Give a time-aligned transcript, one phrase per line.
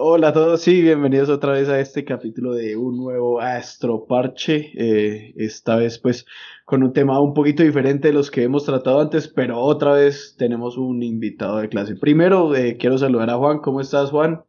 [0.00, 4.70] Hola a todos, sí, bienvenidos otra vez a este capítulo de un nuevo Astroparche.
[4.76, 6.24] Eh, esta vez, pues,
[6.64, 10.36] con un tema un poquito diferente de los que hemos tratado antes, pero otra vez
[10.38, 11.96] tenemos un invitado de clase.
[11.96, 13.58] Primero, eh, quiero saludar a Juan.
[13.58, 14.44] ¿Cómo estás, Juan?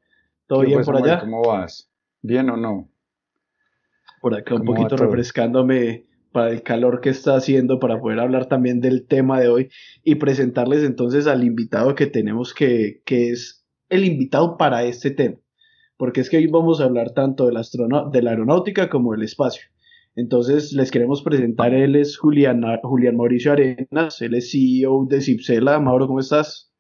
[0.46, 1.22] ¿Todo bien por allá?
[1.22, 1.90] ¿Cómo vas?
[2.22, 2.88] ¿Bien o no?
[4.22, 8.82] Por acá un poquito refrescándome para el calor que está haciendo, para poder hablar también
[8.82, 9.70] del tema de hoy
[10.04, 13.59] y presentarles entonces al invitado que tenemos que, que es
[13.90, 15.38] el invitado para este tema,
[15.98, 17.64] porque es que hoy vamos a hablar tanto de la,
[18.12, 19.70] de la aeronáutica como del espacio.
[20.16, 25.80] Entonces les queremos presentar, él es Julián, Julián Mauricio Arenas, él es CEO de Cipsela.
[25.80, 26.74] Mauro, ¿cómo estás?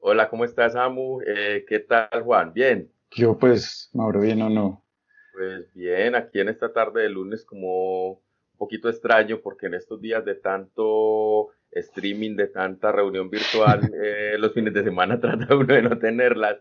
[0.00, 1.20] Hola, ¿cómo estás, Amu?
[1.26, 2.52] Eh, ¿Qué tal, Juan?
[2.52, 2.90] ¿Bien?
[3.10, 4.84] Yo pues, Mauro, ¿bien o no?
[5.32, 10.00] Pues bien, aquí en esta tarde de lunes como un poquito extraño porque en estos
[10.00, 15.74] días de tanto streaming, de tanta reunión virtual, eh, los fines de semana trata uno
[15.74, 16.56] de no tenerlas.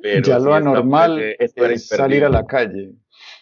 [0.00, 2.92] Pero ya lo anormal es salir a la calle.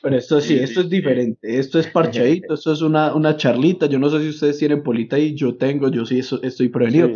[0.03, 3.99] Pero esto sí, esto es diferente, esto es parchadito, esto es una, una charlita, yo
[3.99, 7.11] no sé si ustedes tienen polita y yo tengo, yo sí estoy prevenido,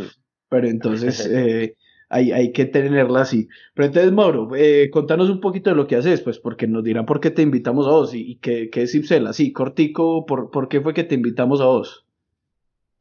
[0.49, 1.77] pero entonces eh,
[2.11, 3.49] hay, hay, que tenerla así.
[3.75, 7.07] Pero entonces, Mauro, eh, contanos un poquito de lo que haces, pues porque nos dirán
[7.07, 10.69] por qué te invitamos a vos y, qué, qué es Ipsela, sí, cortico, por, por
[10.69, 12.04] qué fue que te invitamos a vos.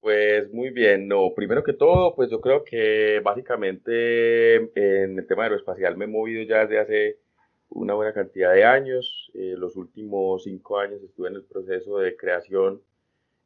[0.03, 5.43] Pues muy bien, no, primero que todo, pues yo creo que básicamente en el tema
[5.43, 7.19] aeroespacial me he movido ya desde hace
[7.69, 9.31] una buena cantidad de años.
[9.33, 12.81] Eh, los últimos cinco años estuve en el proceso de creación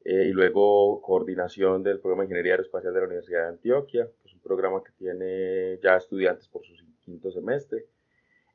[0.04, 4.34] eh, y luego coordinación del programa de Ingeniería Aeroespacial de la Universidad de Antioquia, que
[4.34, 6.74] un programa que tiene ya estudiantes por su
[7.06, 7.86] quinto semestre.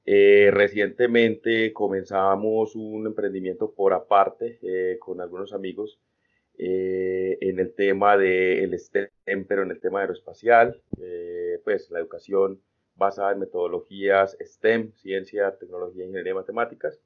[0.04, 4.58] Eh, recientemente comenzamos un emprendimiento por aparte
[4.98, 6.00] con algunos amigos
[6.58, 9.08] eh, en el tema del STEM,
[9.48, 12.60] pero en el tema aeroespacial, eh, pues la educación
[12.94, 17.00] basada en metodologías STEM, ciencia, tecnología, ingeniería y matemáticas.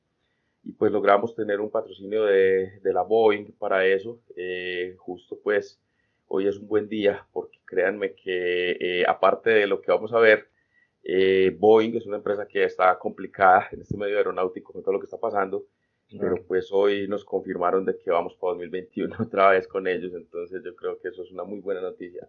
[0.65, 4.21] Y pues logramos tener un patrocinio de, de la Boeing para eso.
[4.37, 5.81] Eh, justo pues
[6.27, 10.49] hoy es un buen día porque créanme que aparte de lo que vamos a ver,
[11.59, 15.07] Boeing es una empresa que está complicada en este medio aeronáutico con todo lo que
[15.07, 15.67] está pasando
[16.11, 20.63] pero pues hoy nos confirmaron de que vamos para 2021 otra vez con ellos, entonces
[20.65, 22.29] yo creo que eso es una muy buena noticia.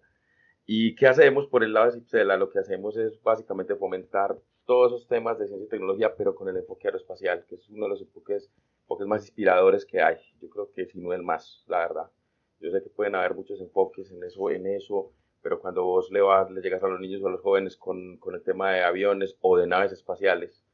[0.65, 2.35] ¿Y qué hacemos por el lado de Cipsela?
[2.35, 6.49] Lo que hacemos es básicamente fomentar todos esos temas de ciencia y tecnología, pero con
[6.49, 8.51] el enfoque aeroespacial, que es uno de los enfoques,
[8.81, 10.17] enfoques más inspiradores que hay.
[10.41, 12.11] Yo creo que si no el más, la verdad.
[12.59, 16.19] Yo sé que pueden haber muchos enfoques en eso, en eso, pero cuando vos le,
[16.19, 18.83] vas, le llegas a los niños o a los jóvenes con, con el tema de
[18.83, 20.65] aviones o de naves espaciales,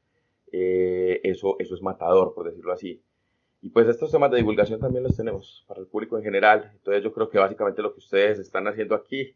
[0.52, 3.02] eh, eso, eso es matador, por decirlo así.
[3.60, 6.70] Y pues estos temas de divulgación también los tenemos para el público en general.
[6.74, 9.34] Entonces yo creo que básicamente lo que ustedes están haciendo aquí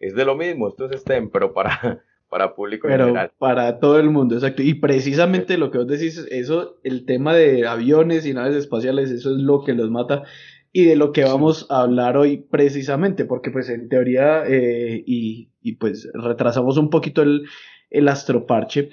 [0.00, 3.32] es de lo mismo, esto es STEM, pero para, para público en general.
[3.38, 4.62] Para todo el mundo, exacto.
[4.62, 9.30] Y precisamente lo que vos decís, eso, el tema de aviones y naves espaciales, eso
[9.30, 10.24] es lo que los mata
[10.72, 15.50] y de lo que vamos a hablar hoy precisamente, porque pues en teoría, eh, y,
[15.62, 17.48] y, pues retrasamos un poquito el,
[17.90, 18.90] el astroparche,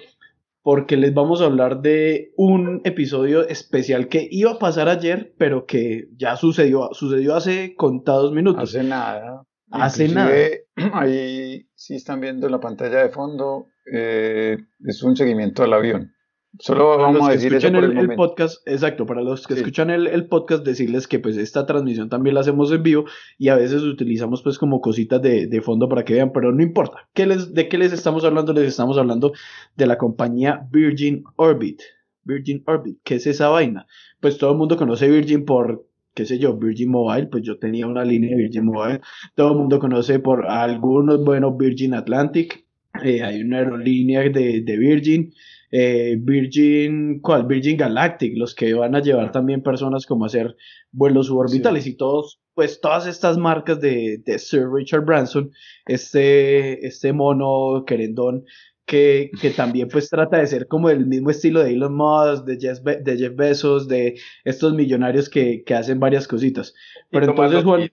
[0.66, 5.68] porque les vamos a hablar de un episodio especial que iba a pasar ayer, pero
[5.68, 8.64] que ya sucedió, sucedió hace contados minutos.
[8.64, 9.44] Hace nada.
[9.70, 10.36] Hace nada.
[10.94, 16.15] Ahí sí están viendo en la pantalla de fondo, eh, es un seguimiento al avión.
[16.60, 21.08] Solo vamos a decir eso el, podcast, exacto, para los que escuchan el, podcast, decirles
[21.08, 23.06] que pues esta transmisión también la hacemos en vivo
[23.38, 26.64] y a veces utilizamos pues como cositas de, de fondo para que vean, pero no
[26.64, 27.10] importa.
[27.14, 28.54] ¿Qué les, ¿De qué les estamos hablando?
[28.54, 29.34] Les estamos hablando
[29.76, 31.82] de la compañía Virgin Orbit.
[32.24, 33.86] Virgin Orbit, ¿qué es esa vaina?
[34.20, 37.86] Pues todo el mundo conoce Virgin por qué sé yo, Virgin Mobile, pues yo tenía
[37.86, 39.02] una línea de Virgin Mobile.
[39.36, 42.66] Todo el mundo conoce por algunos, bueno, Virgin Atlantic.
[43.04, 45.34] Eh, hay una aerolínea de, de Virgin.
[45.78, 47.46] Eh, Virgin, ¿cuál?
[47.48, 50.56] Virgin Galactic, los que van a llevar también personas como a hacer
[50.94, 55.52] vuelos suborbitales y todos, pues todas estas marcas de, Sir Richard Branson,
[55.86, 58.46] este, este mono querendón,
[58.86, 62.58] que, que, también pues trata de ser como el mismo estilo de Elon Musk, de
[62.58, 66.74] Jeff, de Jeff Bezos, de estos millonarios que, que hacen varias cositas.
[67.10, 67.92] Pero entonces Juan,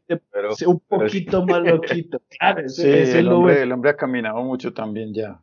[0.67, 2.23] un poquito más loquito.
[2.39, 5.43] Claro, el, hombre, el hombre ha caminado mucho también ya.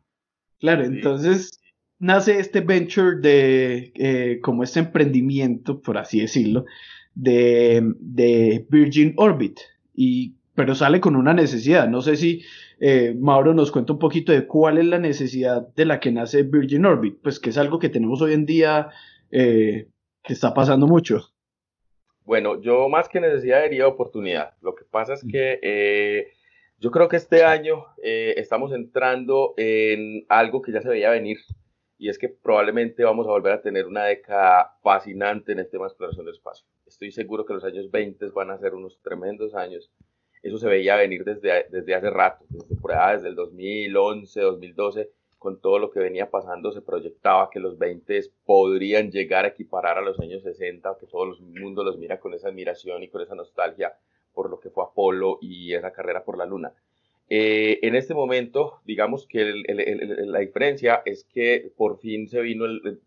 [0.58, 1.59] Claro, entonces
[2.00, 6.64] nace este venture de, eh, como este emprendimiento, por así decirlo,
[7.14, 9.60] de, de, Virgin Orbit,
[9.94, 11.88] y, pero sale con una necesidad.
[11.88, 12.42] No sé si
[12.80, 16.42] eh, Mauro nos cuenta un poquito de cuál es la necesidad de la que nace
[16.42, 18.88] Virgin Orbit, pues que es algo que tenemos hoy en día
[19.30, 19.86] eh,
[20.24, 21.28] que está pasando mucho.
[22.24, 24.54] Bueno, yo más que necesidad diría oportunidad.
[24.62, 26.28] Lo que pasa es que
[26.78, 31.38] yo creo que este año estamos entrando en algo que ya se veía venir
[32.00, 35.84] y es que probablemente vamos a volver a tener una década fascinante en el tema
[35.84, 36.66] de exploración del espacio.
[36.86, 39.90] Estoy seguro que los años 20 van a ser unos tremendos años.
[40.42, 45.60] Eso se veía venir desde, desde hace rato, desde por desde el 2011, 2012, con
[45.60, 50.02] todo lo que venía pasando, se proyectaba que los 20 podrían llegar a equiparar a
[50.02, 53.34] los años 60, que todo el mundo los mira con esa admiración y con esa
[53.34, 53.94] nostalgia
[54.32, 56.72] por lo que fue Apolo y esa carrera por la Luna.
[57.32, 62.64] Eh, en este momento, digamos que la diferencia es que por fin se vino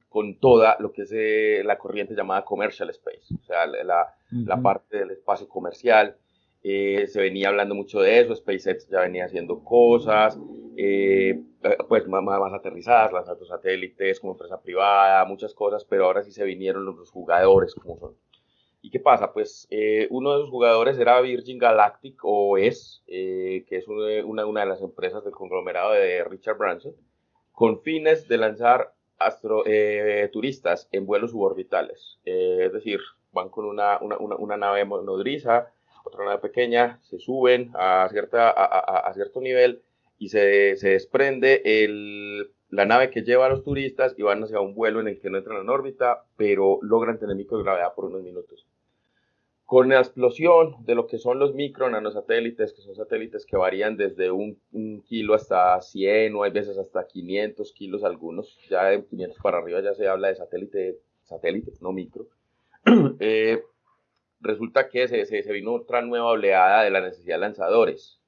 [0.08, 4.62] con toda lo que es eh, la corriente llamada commercial space, o sea, la, la
[4.62, 6.16] parte del espacio comercial.
[6.64, 10.40] Eh, se venía hablando mucho de eso, SpaceX ya venía haciendo cosas,
[11.90, 16.46] pues más, más, aterrizadas, lanzando satélites como empresa privada, muchas cosas, pero ahora sí se
[16.46, 18.16] vinieron los jugadores como son
[18.84, 19.32] ¿Y qué pasa?
[19.32, 24.46] Pues eh, uno de los jugadores era Virgin Galactic o es, eh, que es una,
[24.46, 26.94] una, de las empresas del conglomerado de Richard Branson,
[27.54, 32.20] con fines de lanzar astro, eh, turistas en vuelos suborbitales.
[32.26, 33.00] es decir,
[33.32, 35.72] van con una, una, una, nave nodriza,
[36.04, 39.82] otra nave pequeña, se suben a, cierta, a, a, cierto nivel
[40.20, 44.60] y se, se desprende el, la nave que lleva a los turistas y van hacia
[44.60, 48.24] un vuelo en el que no entran en órbita, pero logran tener microgravedad por unos
[48.24, 48.68] minutos
[49.66, 53.96] con la explosión de lo que son los micro nanosatélites, que son satélites que varían
[53.96, 54.60] desde un,
[55.06, 59.82] kilo hasta 100 o hay veces hasta 500 kilos algunos, ya de 500 para arriba
[59.82, 62.28] ya se habla de satélite, satélite, no micro.
[63.20, 63.64] Eh,
[64.42, 68.20] resulta que se, se, vino otra nueva oleada de la necesidad de lanzadores.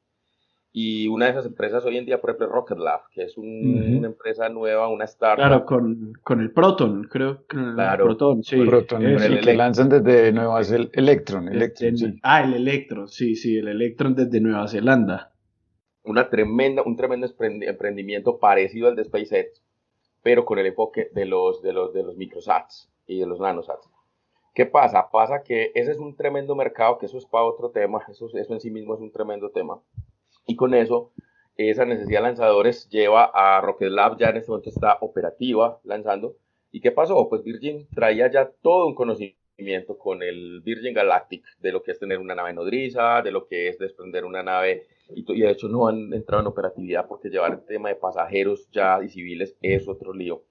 [0.77, 4.07] Y una de esas empresas hoy en día, por ejemplo, Rocket Lab, que es una
[4.07, 5.38] empresa nueva, una startup.
[5.45, 8.57] Claro, con, con el Proton, creo que claro, el Proton, sí.
[8.57, 10.92] Proton, el, que lanzan desde Nueva Zelanda.
[10.92, 12.19] Electron, Electron sí.
[12.24, 15.31] Ah, el Electron, sí, sí, el Electron desde Nueva Zelanda.
[16.04, 19.63] Una tremenda, un tremendo emprendimiento parecido al de SpaceX,
[20.24, 23.89] pero con el enfoque de los, de los, de los microsats y de los nanosats.
[24.54, 25.10] ¿Qué pasa?
[25.10, 28.54] Pasa que ese es un tremendo mercado, que eso es para otro tema, eso, eso
[28.54, 29.80] en sí mismo es un tremendo tema
[30.47, 31.12] y con eso,
[31.57, 36.36] esa necesidad de lanzadores lleva a Rocket Lab, ya en este momento está operativa, lanzando.
[36.71, 37.30] ¿Y qué pasó?
[37.30, 42.00] Pues Virgin traía ya todo un conocimiento con el Virgin Galactic de lo que es
[42.00, 45.88] tener una nave nodriza, de lo que es desprender una nave, y, de hecho no
[45.88, 50.13] han entrado en operatividad porque llevar el tema de pasajeros ya y civiles es otro
[50.13, 50.44] lío.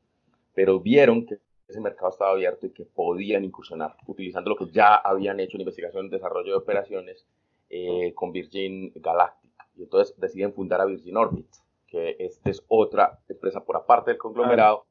[0.54, 1.38] Pero vieron que
[1.68, 5.62] ese mercado estaba abierto y que podían incursionar utilizando lo que ya habían hecho en
[5.62, 7.26] investigación, desarrollo de operaciones
[7.68, 9.43] eh, con Virgin Galactic
[9.76, 11.48] y entonces deciden fundar a Virgin Orbit,
[11.86, 14.86] que esta es otra empresa por aparte del conglomerado.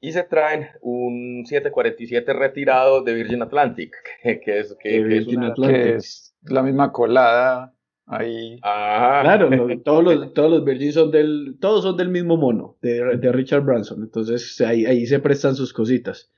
[0.00, 6.92] Y se traen un 747 retirado de Virgin Atlantic, que, es, que, es, la misma
[6.92, 7.74] colada
[8.06, 8.58] ahí.
[8.60, 9.48] Claro,
[9.84, 13.62] todos, los, todos los Virgin son del, todos son del mismo mono, de, de Richard
[13.62, 14.02] Branson.
[14.02, 16.30] Entonces ahí, ahí se prestan sus cositas.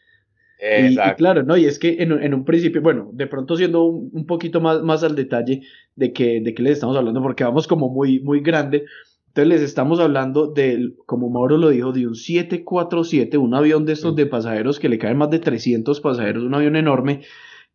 [0.58, 1.56] Y, claro, ¿no?
[1.56, 5.03] Y es que en, en, un principio, bueno, de pronto siendo un, poquito más, más
[5.03, 5.62] al detalle
[5.97, 8.87] de que, de que les estamos hablando, porque vamos como muy, muy grande.
[9.29, 13.93] Entonces les estamos hablando del, como Mauro lo dijo, de un 747, un avión de
[13.93, 17.20] estos de pasajeros que le caen más de 300 pasajeros, un avión enorme,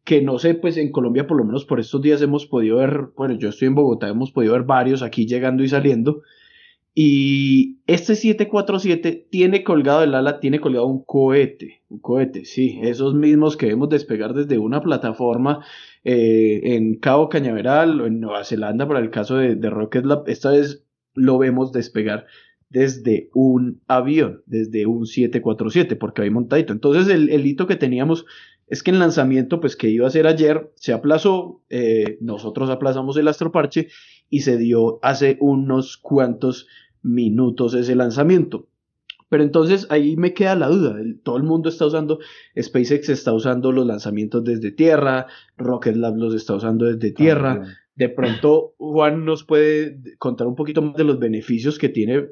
[0.04, 3.10] que no sé, pues en Colombia por lo menos por estos días hemos podido ver,
[3.16, 6.24] bueno, yo estoy en Bogotá, hemos podido ver varios aquí llegando y saliendo,
[6.94, 13.14] y este 747 tiene colgado el ala, tiene colgado un cohete, un cohete, sí, esos
[13.14, 15.66] mismos que vemos despegar desde una plataforma
[16.04, 20.24] eh, en Cabo Cañaveral o en Nueva Zelanda para el caso de, Rocket Lab.
[20.28, 22.26] Esta vez lo vemos despegar
[22.70, 26.74] desde un avión, desde un 747, porque hay montadito.
[26.74, 28.26] Entonces el, el, hito que teníamos
[28.72, 33.18] es que el lanzamiento, pues que iba a ser ayer, se aplazó, eh, nosotros aplazamos
[33.18, 33.90] el astroparche
[34.30, 36.68] y se dio hace unos cuantos
[37.04, 38.70] minutos ese lanzamiento.
[39.28, 40.96] Pero entonces ahí me queda la duda.
[41.22, 42.20] todo el mundo está usando,
[42.58, 47.66] SpaceX está usando los lanzamientos desde tierra, Rocket Lab los está usando desde tierra.
[47.96, 52.30] de pronto Juan nos puede contar un poquito más de los beneficios que tiene.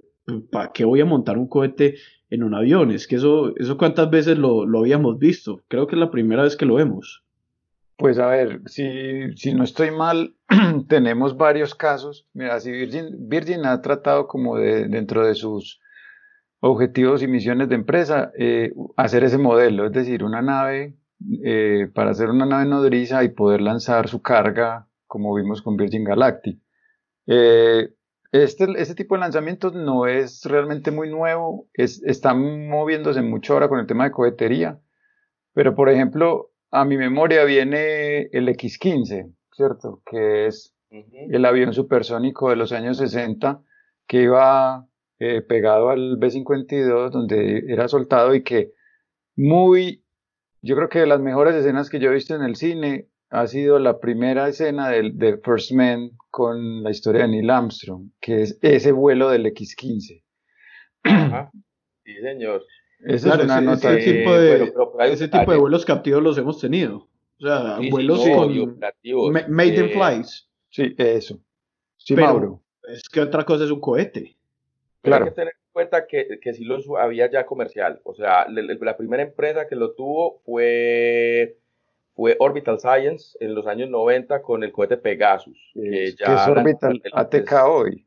[0.49, 1.95] ¿Para qué voy a montar un cohete
[2.29, 2.91] en un avión?
[2.91, 5.61] Es que eso, eso cuántas veces lo, lo habíamos visto.
[5.67, 7.23] Creo que es la primera vez que lo vemos.
[7.97, 10.33] Pues a ver, si, si no estoy mal,
[10.87, 12.27] tenemos varios casos.
[12.33, 15.81] Mira, si Virgin, Virgin ha tratado como de, dentro de sus
[16.61, 20.95] objetivos y misiones de empresa, eh, hacer ese modelo, es decir, una nave,
[21.43, 26.03] eh, para hacer una nave nodriza y poder lanzar su carga, como vimos con Virgin
[26.03, 26.59] Galactic.
[27.27, 27.89] Eh,
[28.31, 33.69] este, este tipo de lanzamientos no es realmente muy nuevo, es, están moviéndose mucho ahora
[33.69, 34.79] con el tema de cohetería,
[35.53, 40.01] pero por ejemplo, a mi memoria viene el X-15, ¿cierto?
[40.05, 43.61] Que es el avión supersónico de los años 60
[44.07, 44.87] que iba
[45.19, 48.73] eh, pegado al B-52, donde era soltado y que
[49.35, 50.03] muy,
[50.61, 53.47] yo creo que de las mejores escenas que yo he visto en el cine ha
[53.47, 58.41] sido la primera escena de, de First Man con la historia de Neil Armstrong, que
[58.43, 60.23] es ese vuelo del X-15.
[62.05, 62.63] Sí, señor.
[63.05, 63.93] Esa es una nota.
[63.95, 64.73] Ese, tipo de,
[65.11, 67.07] ese tipo de vuelos captivos los hemos tenido.
[67.39, 68.77] O sea, vuelos con
[69.49, 70.49] made in flies.
[70.69, 71.39] Sí, eso.
[71.97, 72.61] Sí, Mauro.
[72.87, 74.35] Es que otra cosa es un cohete.
[75.01, 75.25] claro.
[75.25, 78.01] Hay que tener en cuenta que, que sí lo había ya comercial.
[78.03, 81.57] O sea, la, primera empresa que lo tuvo fue,
[82.19, 85.57] fue Orbital Science en los años 90 con el cohete Pegasus.
[85.73, 88.05] que ya es Orbital ATK hoy?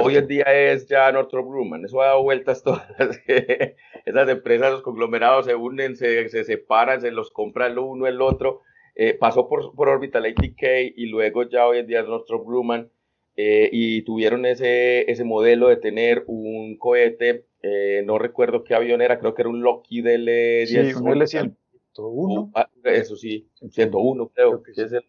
[0.00, 1.84] Hoy en día es ya Northrop Grumman.
[1.84, 2.86] Eso ha dado vueltas todas.
[3.26, 8.22] Esas empresas, los conglomerados se unen, se, se separan, se los compra el uno, el
[8.22, 8.60] otro.
[8.94, 12.88] Eh, pasó por, por Orbital ATK y luego ya hoy en día es Northrop Grumman.
[13.34, 19.02] Eh, y tuvieron ese, ese modelo de tener un cohete, eh, no recuerdo qué avión
[19.02, 20.66] era, creo que era un Lockheed L-10.
[20.66, 21.56] Sí, un
[21.96, 22.50] L-101.
[22.54, 25.04] Ah, eso sí, 101 creo, que, es, el,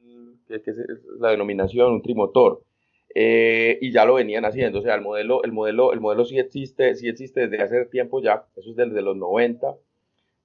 [0.47, 0.77] que es
[1.19, 2.63] la denominación, un trimotor.
[3.13, 6.39] Eh, y ya lo venían haciendo, o sea, el modelo, el modelo, el modelo sí
[6.39, 9.75] existe, sí existe desde hace tiempo ya, eso es desde los 90,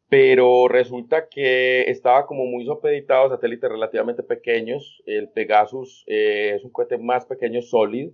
[0.09, 6.65] pero resulta que estaba como muy supeditado a satélites relativamente pequeños, el Pegasus eh, es
[6.65, 8.13] un cohete más pequeño, sólido,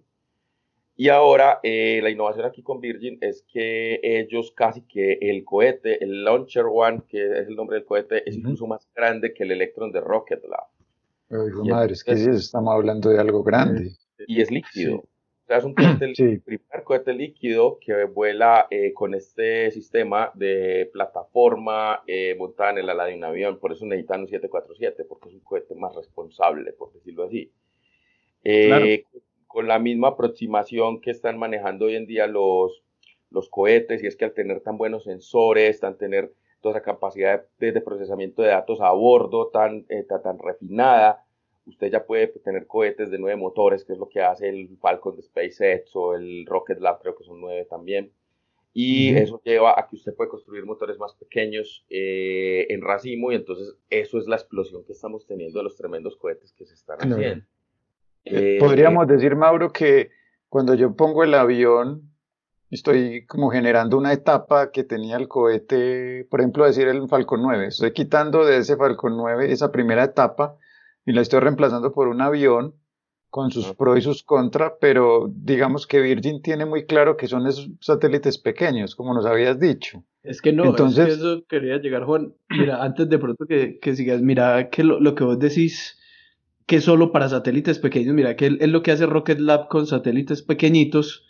[0.95, 6.03] y ahora eh, la innovación aquí con Virgin es que ellos casi que el cohete,
[6.05, 9.53] el Launcher One, que es el nombre del cohete, es incluso más grande que el
[9.53, 10.67] Electron de Rocket Lab.
[11.31, 13.93] Ay, madre, es que estamos hablando de algo grande
[14.27, 14.97] y es líquido.
[14.97, 20.31] O sea, es un cohete, el primer cohete líquido que vuela eh, con este sistema
[20.35, 23.59] de plataforma eh, montada en el ala de un avión.
[23.59, 27.51] Por eso necesitan un 747, porque es un cohete más responsable, por decirlo así.
[28.45, 29.05] Eh,
[29.53, 32.83] con la misma aproximación que están manejando hoy en día los,
[33.31, 37.45] los cohetes, y es que al tener tan buenos sensores, al tener toda esa capacidad
[37.59, 39.85] de, procesamiento de datos a bordo tan,
[40.23, 41.25] tan refinada,
[41.67, 45.17] usted ya puede tener cohetes de nueve motores, que es lo que hace el Falcon
[45.17, 48.13] de SpaceX o el Rocket Lab, creo que son nueve también.
[48.75, 53.35] Y eso lleva a que usted puede construir motores más pequeños eh, en racimo y
[53.35, 56.97] entonces eso es la explosión que estamos teniendo de los tremendos cohetes que se están
[57.01, 57.45] haciendo.
[58.25, 60.11] Eh, Podríamos decir, Mauro, que
[60.49, 62.13] cuando yo pongo el avión,
[62.71, 67.67] estoy como generando una etapa que tenía el cohete, por ejemplo, decir el Falcon 9.
[67.67, 70.57] Estoy quitando de ese Falcon 9 esa primera etapa
[71.05, 72.75] y la estoy reemplazando por un avión
[73.33, 77.47] con sus pros y sus contras, pero digamos que Virgin tiene muy claro que son
[77.47, 80.05] esos satélites pequeños, como nos habías dicho.
[80.23, 82.35] Es que no, Entonces, es que eso quería llegar, Juan.
[82.51, 85.99] Mira, antes de pronto que, que sigas, mira que lo, lo, que vos decís
[86.67, 90.43] que solo para satélites pequeños, mira que es lo que hace Rocket Lab con satélites
[90.43, 91.25] pequeñitos,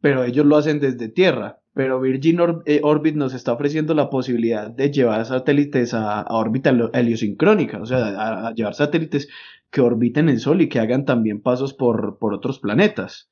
[0.00, 4.70] pero ellos lo hacen desde tierra pero Virgin eh, Orbit nos está ofreciendo la posibilidad
[4.70, 9.28] de llevar satélites a, órbita heliosincrónica, o sea, a, llevar satélites
[9.70, 13.30] que orbiten el Sol y que hagan también pasos por, por otros planetas.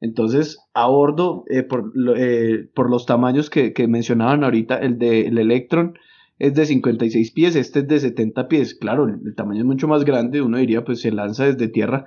[0.00, 5.26] Entonces, a bordo, eh, por, eh, por, los tamaños que, que, mencionaban ahorita, el de
[5.26, 5.98] el Electron
[6.40, 8.74] es de 56 pies, este es de 70 pies.
[8.74, 12.06] Claro, el tamaño es mucho más grande, uno diría, pues se lanza desde tierra,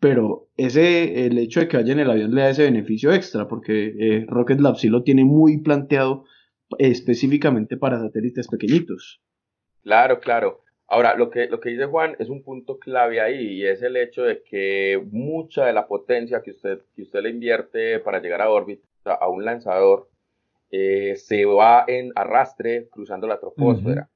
[0.00, 3.46] pero ese, el hecho de que vaya en el avión le da ese beneficio extra,
[3.46, 6.24] porque eh, Rocket Lab sí lo tiene muy planteado
[6.78, 9.22] específicamente para satélites pequeñitos.
[9.84, 10.64] Claro, claro.
[10.88, 13.96] Ahora, lo que, lo que dice Juan es un punto clave ahí y es el
[13.96, 18.42] hecho de que mucha de la potencia que usted, que usted le invierte para llegar
[18.42, 20.08] a órbita, a un lanzador,
[20.70, 24.08] eh, se va en arrastre cruzando la troposfera,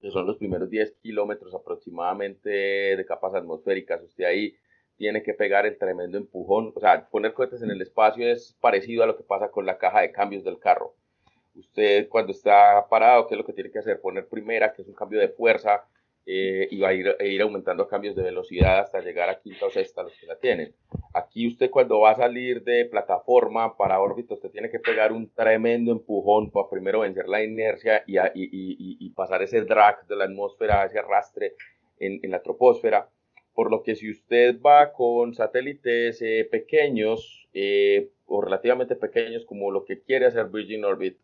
[0.00, 4.02] que son los primeros 10 kilómetros aproximadamente de capas atmosféricas.
[4.02, 4.54] Usted ahí
[4.96, 6.72] tiene que pegar el tremendo empujón.
[6.74, 9.78] O sea, poner cohetes en el espacio es parecido a lo que pasa con la
[9.78, 10.94] caja de cambios del carro.
[11.54, 14.00] Usted cuando está parado, ¿qué es lo que tiene que hacer?
[14.00, 15.86] Poner primera, que es un cambio de fuerza,
[16.26, 19.66] eh, y va a ir, e ir aumentando cambios de velocidad hasta llegar a quinta
[19.66, 20.74] o sexta, los que la tienen.
[21.14, 25.30] Aquí usted cuando va a salir de plataforma para órbita, usted tiene que pegar un
[25.30, 30.84] tremendo empujón para primero vencer la inercia y, y, pasar ese drag de la atmósfera,
[30.84, 31.54] ese arrastre
[31.98, 33.08] en, en la troposfera
[33.56, 39.70] por lo que si usted va con satélites eh, pequeños eh, o relativamente pequeños como
[39.70, 41.16] lo que quiere hacer Virgin Orbit,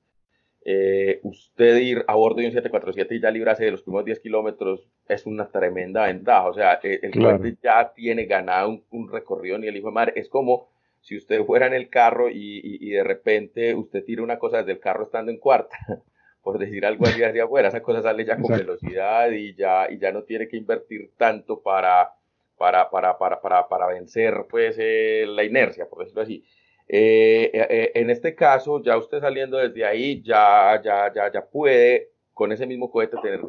[0.65, 4.21] eh, usted ir a bordo de un 747 y ya librarse de los primeros 10
[4.21, 6.49] kilómetros es una tremenda ventaja.
[6.49, 7.43] O sea, el claro.
[7.63, 10.13] ya tiene ganado un, recorrido ni el hijo de madre.
[10.17, 10.69] Es como
[11.01, 14.81] si usted fuera en el carro y, de repente usted tira una cosa desde el
[14.81, 15.77] carro estando en cuarta.
[16.43, 19.99] por decir algo así hacia afuera, esa cosa sale ya con velocidad y ya, y
[19.99, 22.15] ya no tiene que invertir tanto para,
[22.59, 26.45] para, para, para, para, para vencer pues, eh, la inercia, por decirlo así.
[26.95, 32.11] Eh, eh, en este caso, ya usted saliendo desde ahí, ya, ya, ya, ya puede
[32.35, 33.41] con ese mismo cohete tener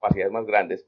[0.00, 0.86] capacidades más grandes.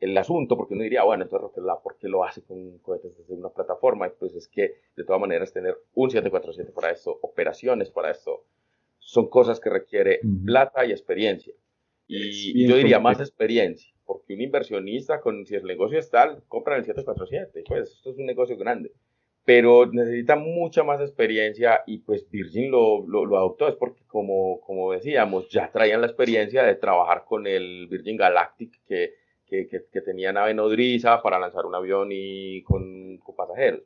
[0.00, 3.50] El asunto, porque uno diría, bueno, entonces ¿por qué lo hace con cohetes desde una
[3.50, 4.08] plataforma?
[4.18, 8.44] Pues es que de todas maneras tener un 747 para esto, operaciones para esto,
[8.98, 11.54] son cosas que requiere plata y experiencia.
[12.08, 16.76] Y yo diría más experiencia, porque un inversionista, con, si el negocio es tal, compra
[16.76, 18.90] el 747, pues esto es un negocio grande
[19.48, 24.92] pero necesita mucha más experiencia y pues Virgin lo, lo, adoptó, es porque como, como
[24.92, 29.14] decíamos, ya traían la experiencia de trabajar con el Virgin Galactic que,
[29.46, 33.80] que, que, tenía nave nodriza para lanzar un avión y con, con pasajeros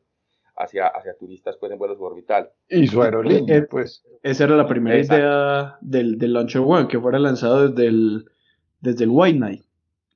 [0.56, 2.50] hacia, hacia turistas pues en vuelos orbital.
[2.68, 4.04] Y su aerolínea, eh, pues.
[4.24, 8.24] Esa era la primera idea del, del Launcher One, que fuera lanzado desde el,
[8.80, 9.62] desde el White Knight.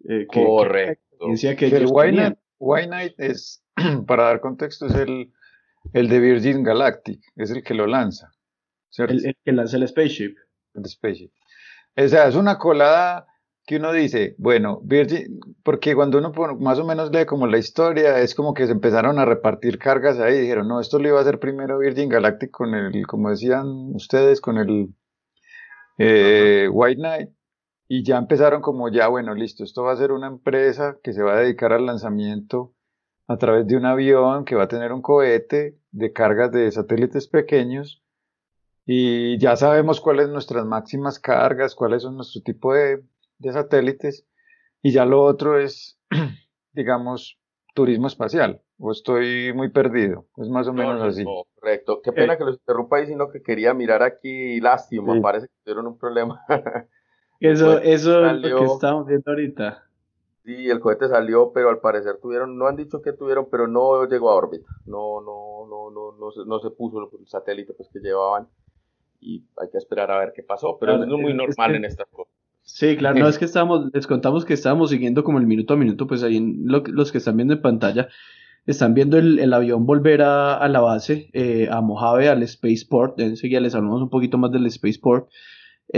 [0.09, 1.29] Eh, Correcto.
[1.31, 3.63] decía que, el White White Knight es,
[4.07, 5.31] para dar contexto, es el
[5.93, 8.33] el de Virgin Galactic, es el que lo lanza.
[8.99, 10.37] El, que lanza el spaceship.
[10.75, 11.31] El spaceship.
[11.97, 13.27] O sea, es una colada
[13.67, 18.21] que uno dice, bueno, Virgin, porque cuando uno más o menos lee como la historia,
[18.21, 21.23] es como que se empezaron a repartir cargas ahí, dijeron, no, esto lo iba a
[21.23, 24.95] hacer primero Virgin Galactic con el, como decían ustedes, con el
[25.99, 27.31] eh, White Knight,
[27.89, 31.23] y ya empezaron como ya, bueno, listo, esto va a ser una empresa que se
[31.23, 32.76] va a dedicar al lanzamiento
[33.29, 37.27] a través de un avión que va a tener un cohete de cargas de satélites
[37.27, 38.03] pequeños
[38.85, 43.03] y ya sabemos cuáles son nuestras máximas cargas, cuáles son nuestro tipo de,
[43.43, 44.25] satélites
[44.81, 45.99] y ya lo otro es,
[46.73, 47.39] digamos,
[47.75, 48.63] turismo espacial.
[48.79, 51.25] O estoy muy perdido, es más o menos así.
[51.55, 52.03] correcto.
[52.03, 52.39] Qué pena eh.
[52.39, 56.45] que los interrumpa ahí, sino que quería mirar aquí, lástima, parece que tuvieron un problema.
[57.41, 59.86] eso, eso es lo que estamos viendo ahorita.
[60.47, 64.07] Sí, el cohete salió, pero al parecer tuvieron, no han dicho que tuvieron, pero no
[64.07, 64.69] llegó a órbita.
[64.87, 68.47] No, no, no, no, no, se, no se puso el satélite pues, que llevaban.
[69.21, 72.33] Y hay que esperar a ver qué pasó, pero es muy normal en estas cosas.
[72.63, 75.77] Sí, claro, no es que estábamos, les contamos que estábamos siguiendo como el minuto a
[75.77, 78.09] minuto, pues ahí los que están viendo en pantalla,
[78.67, 83.75] están viendo el, avión volver a, la base, eh, a Mojave, al Spaceport, enseguida les
[83.75, 85.29] hablamos un poquito más del Spaceport,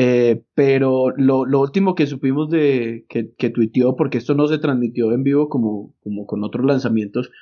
[0.01, 4.59] eh, pero lo, lo, último que supimos de que, que tuiteó, porque esto no se
[4.59, 7.33] transmitió en vivo como, como con otros lanzamientos,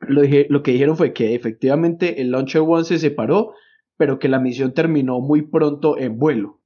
[0.00, 3.54] lo, dije, lo que dijeron fue que efectivamente el Launcher One se separó,
[3.96, 6.60] pero que la misión terminó muy pronto en vuelo.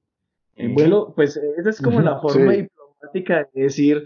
[0.57, 4.03] En vuelo, pues esa es como la forma diplomática de decir,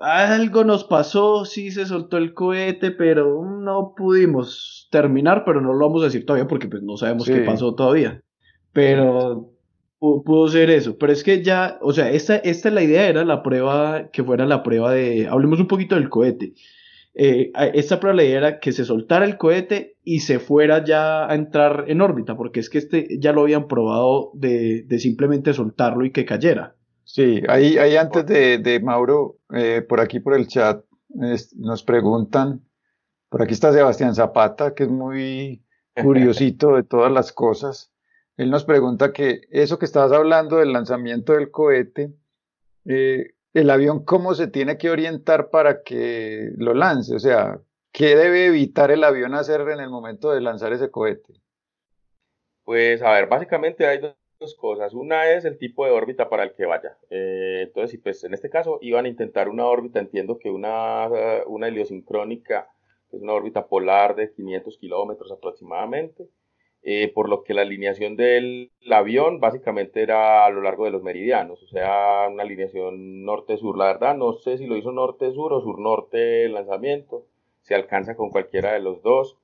[0.00, 5.86] algo nos pasó, sí se soltó el cohete, pero no pudimos terminar, pero no lo
[5.86, 8.24] vamos a decir todavía porque pues no sabemos qué pasó todavía.
[8.72, 9.51] Pero
[10.24, 13.42] pudo ser eso, pero es que ya, o sea, esta, esta la idea era la
[13.42, 16.54] prueba, que fuera la prueba de, hablemos un poquito del cohete.
[17.14, 21.30] Eh, esta prueba la idea era que se soltara el cohete y se fuera ya
[21.30, 25.54] a entrar en órbita, porque es que este ya lo habían probado de, de simplemente
[25.54, 26.74] soltarlo y que cayera.
[27.04, 30.84] Sí, ahí, ahí antes de, de Mauro, eh, por aquí por el chat,
[31.56, 32.62] nos preguntan,
[33.28, 35.62] por aquí está Sebastián Zapata, que es muy
[36.02, 37.91] curiosito de todas las cosas.
[38.36, 42.12] Él nos pregunta que eso que estabas hablando del lanzamiento del cohete,
[42.86, 47.60] eh, el avión cómo se tiene que orientar para que lo lance, o sea,
[47.92, 51.34] ¿qué debe evitar el avión hacer en el momento de lanzar ese cohete?
[52.64, 53.98] Pues a ver, básicamente hay
[54.42, 54.94] dos cosas.
[54.94, 56.96] Una es el tipo de órbita para el que vaya.
[57.10, 61.08] Eh, entonces, pues en este caso iban a intentar una órbita, entiendo que una,
[61.46, 62.68] una heliosincrónica,
[63.10, 66.28] es una órbita polar de 500 kilómetros aproximadamente.
[66.84, 71.02] Eh, por lo que la alineación del avión básicamente era a lo largo de los
[71.02, 73.78] meridianos, o sea, una alineación norte-sur.
[73.78, 77.24] La verdad, no sé si lo hizo norte-sur o sur-norte el lanzamiento,
[77.60, 79.38] se alcanza con cualquiera de los dos.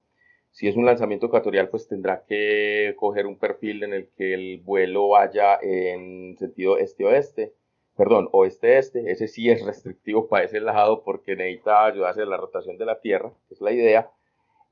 [0.51, 4.59] Si es un lanzamiento ecuatorial, pues tendrá que coger un perfil en el que el
[4.59, 7.55] vuelo vaya en sentido este-oeste,
[7.96, 9.12] perdón, oeste-este.
[9.12, 13.01] Ese sí es restrictivo para ese lado porque necesita ayudarse a la rotación de la
[13.01, 14.11] Tierra, es la idea.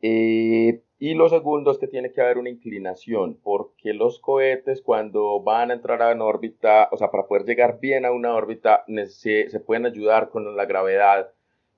[0.02, 5.42] Eh, y lo segundo es que tiene que haber una inclinación, porque los cohetes cuando
[5.42, 9.50] van a entrar en órbita, o sea, para poder llegar bien a una órbita, se,
[9.50, 11.30] se pueden ayudar con la gravedad,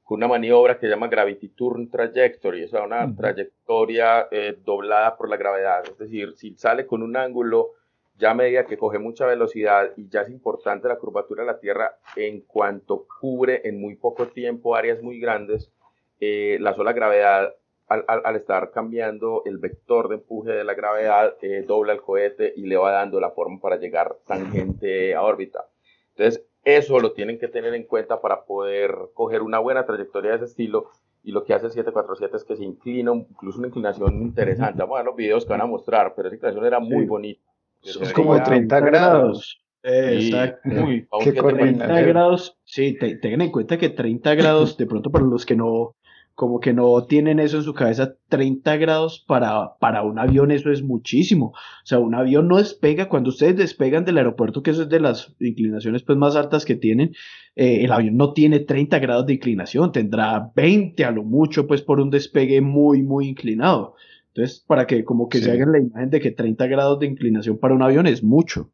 [0.04, 5.16] con una maniobra que se llama Gravity Turn Trajectory, o sea, una trayectoria eh, doblada
[5.16, 5.82] por la gravedad.
[5.84, 7.72] Es decir, si sale con un ángulo,
[8.16, 11.58] ya a medida que coge mucha velocidad y ya es importante la curvatura de la
[11.58, 15.72] Tierra en cuanto cubre en muy poco tiempo áreas muy grandes,
[16.20, 17.54] eh, la sola gravedad
[17.88, 22.66] al, estar cambiando el vector de empuje de la gravedad, eh, dobla el cohete y
[22.66, 25.66] le va dando la forma para llegar tangente a órbita.
[26.10, 30.36] Entonces, eso lo tienen que tener en cuenta para poder coger una buena trayectoria de
[30.36, 30.90] ese estilo
[31.24, 34.80] y lo que hace el 747 es que se inclina, incluso una inclinación interesante.
[34.80, 37.42] Vamos a ver los videos que van a mostrar, pero esa inclinación era muy bonita.
[37.82, 39.62] Es como de 30 grados.
[39.82, 40.68] Exacto.
[40.68, 45.56] Muy, 30 grados, sí, tengan en cuenta que 30 grados, de pronto para los que
[45.56, 45.94] no,
[46.38, 50.70] como que no tienen eso en su cabeza, 30 grados para, para un avión, eso
[50.70, 51.46] es muchísimo.
[51.46, 55.00] O sea, un avión no despega, cuando ustedes despegan del aeropuerto, que eso es de
[55.00, 57.12] las inclinaciones pues, más altas que tienen,
[57.56, 61.82] eh, el avión no tiene 30 grados de inclinación, tendrá 20 a lo mucho, pues
[61.82, 63.96] por un despegue muy, muy inclinado.
[64.28, 67.58] Entonces, para que como que se hagan la imagen de que 30 grados de inclinación
[67.58, 68.70] para un avión es mucho.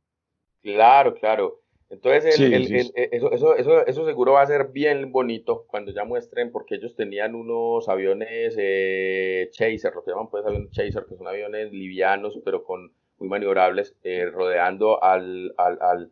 [0.60, 1.62] Claro, claro.
[1.90, 6.76] Entonces, eso, eso, eso, eso, seguro va a ser bien bonito cuando ya muestren, porque
[6.76, 11.72] ellos tenían unos aviones eh, Chaser, lo que llaman pues aviones Chaser, que son aviones
[11.72, 16.10] livianos, pero con muy maniobrables, eh, rodeando al, al, al,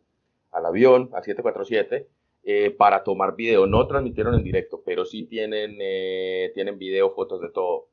[0.51, 2.07] al, avión, al 747,
[2.43, 3.65] eh, para tomar video.
[3.67, 7.87] No transmitieron en directo, pero sí tienen, eh, tienen video, fotos de todo.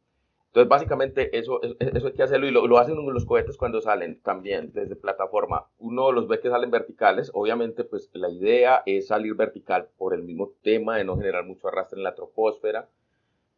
[0.50, 4.20] Entonces, básicamente, eso, eso hay que hacerlo y lo, lo, hacen los cohetes cuando salen
[4.20, 5.66] también desde plataforma.
[5.78, 7.30] Uno los ve que salen verticales.
[7.34, 11.68] Obviamente, pues la idea es salir vertical por el mismo tema de no generar mucho
[11.68, 12.88] arrastre en la troposfera.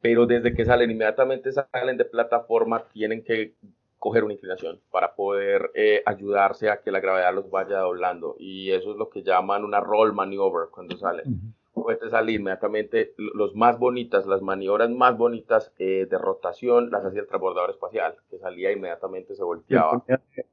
[0.02, 3.55] Pero desde que salen, inmediatamente salen de plataforma, tienen que
[3.98, 8.37] coger una inclinación para poder eh, ayudarse a que la gravedad los vaya doblando.
[8.38, 13.54] Y eso es lo que llaman una roll maneuver cuando salen puede salir inmediatamente los
[13.54, 18.38] más bonitas, las maniobras más bonitas eh, de rotación las hacía el transbordador espacial, que
[18.38, 20.04] salía inmediatamente se volteaba.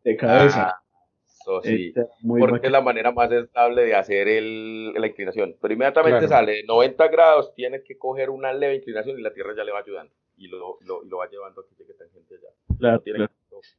[0.03, 0.69] De cabeza.
[0.69, 0.83] Ah,
[1.25, 1.93] eso sí,
[2.27, 5.55] porque es la manera más estable de hacer el, la inclinación.
[5.61, 9.63] Pero inmediatamente sale 90 grados, tiene que coger una leve inclinación y la Tierra ya
[9.63, 12.77] le va ayudando y lo, lo, lo va llevando a que tangente allá.
[12.77, 13.27] Claro, tiene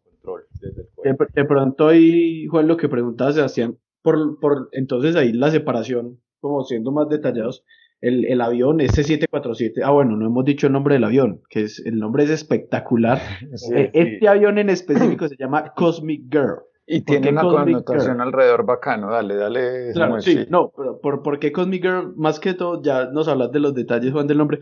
[0.05, 5.17] control desde el de, de, pronto ahí, Juan, lo que preguntaba Sebastián, por, por entonces
[5.17, 7.65] ahí la separación como siendo más detallados,
[8.01, 11.85] el, el avión S747, ah bueno, no hemos dicho el nombre del avión, que es,
[11.85, 13.21] el nombre es espectacular.
[13.75, 16.61] Eh, este avión en específico se llama Cosmic Girl.
[16.87, 19.93] Y tiene una connotación alrededor bacano, dale, dale.
[19.93, 22.15] Claro, sí, no, pero por, ¿por qué Cosmic Girl?
[22.17, 24.59] Más que todo, ya nos hablas de los detalles, Juan, del nombre,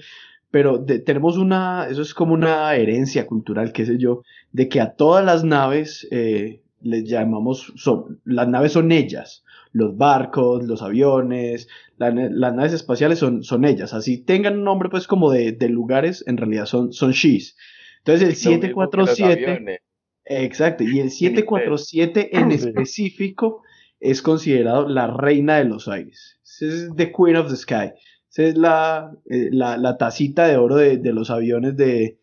[0.51, 4.95] pero tenemos una, eso es como una herencia cultural, qué sé yo, de que a
[4.95, 11.69] todas las naves eh, les llamamos, son, las naves son ellas, los barcos, los aviones,
[11.97, 13.95] las naves espaciales son, son ellas.
[13.95, 17.57] Así tengan un nombre pues como de, de lugares, en realidad son, son she's.
[17.99, 19.83] Entonces el 747...
[20.31, 23.63] Exacto, y el 747 en específico
[23.99, 26.39] es considerado la reina de los aires.
[26.61, 27.93] Es the Queen of the Sky.
[28.31, 32.19] Esa es la, eh, la, la, tacita de oro de, de los aviones de,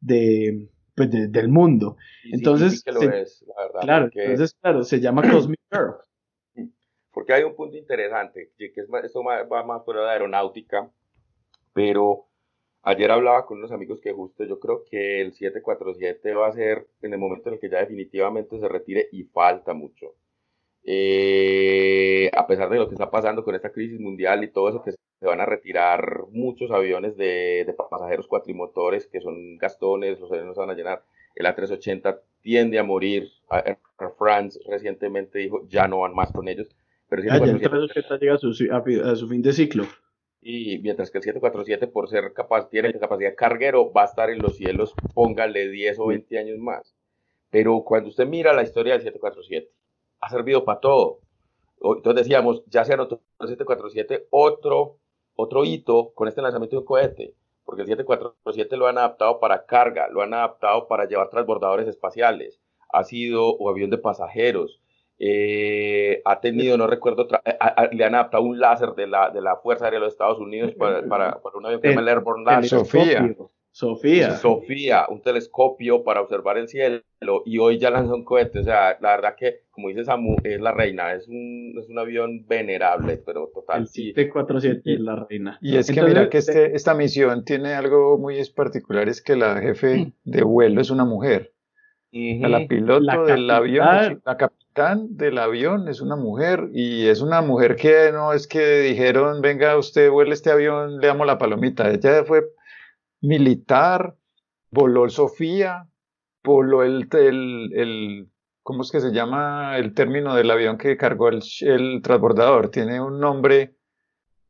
[0.00, 1.96] de, pues del mundo.
[2.32, 5.94] entonces, claro, entonces, claro, se llama Cosmic Girl.
[7.16, 10.90] Porque hay un punto interesante, que es, esto va más fuera de aeronáutica,
[11.72, 12.26] pero
[12.82, 16.86] ayer hablaba con unos amigos que justo yo creo que el 747 va a ser
[17.00, 20.14] en el momento en el que ya definitivamente se retire y falta mucho.
[20.84, 24.82] Eh, a pesar de lo que está pasando con esta crisis mundial y todo eso,
[24.82, 30.30] que se van a retirar muchos aviones de, de pasajeros cuatrimotores que son gastones, los
[30.30, 31.02] aviones se van a llenar.
[31.34, 33.32] El A380 tiende a morir.
[33.50, 33.78] Air
[34.18, 36.68] France recientemente dijo ya no van más con ellos.
[37.08, 39.84] Pero ah, ya el 380 llega a su, a, su, fin de ciclo.
[40.40, 44.38] Y mientras que el 747, por ser capaz, tiene capacidad carguero, va a estar en
[44.38, 46.94] los cielos, póngale 10 o 20 años más.
[47.50, 49.70] Pero cuando usted mira la historia del 747,
[50.20, 51.20] ha servido para todo.
[51.80, 54.98] Entonces decíamos, ya se anotó el 747 otro,
[55.34, 59.66] otro hito con este lanzamiento de un cohete, porque el 747 lo han adaptado para
[59.66, 64.80] carga, lo han adaptado para llevar transbordadores espaciales, ha sido o avión de pasajeros,
[65.18, 67.56] eh, ha tenido, no recuerdo, eh,
[67.92, 70.72] le han adaptado un láser de la, de la Fuerza Aérea de los Estados Unidos
[70.74, 72.78] para, para, para un avión que se llama el Airborne Laser.
[72.80, 73.36] Sofía.
[73.76, 74.36] Sofía.
[74.36, 77.02] Sofía, un telescopio para observar el cielo
[77.44, 78.60] y hoy ya lanzó un cohete.
[78.60, 81.12] O sea, la verdad que, como dice Samu, es la reina.
[81.12, 83.82] Es un, es un avión venerable, pero total.
[83.82, 85.58] El 747 es la reina.
[85.60, 89.60] Y es que mira que este, esta misión tiene algo muy particular, es que la
[89.60, 91.52] jefe de vuelo es una mujer.
[92.12, 94.38] la piloto del avión, la
[94.76, 99.40] capitán del avión es una mujer y es una mujer que no es que dijeron,
[99.40, 101.90] venga usted vuele este avión, le damos la palomita.
[101.90, 102.44] Ella fue
[103.22, 104.14] militar,
[104.70, 105.88] voló el Sofía,
[106.44, 108.28] voló el, el, el,
[108.62, 112.68] ¿cómo es que se llama el término del avión que cargó el, el transbordador?
[112.70, 113.76] Tiene un nombre.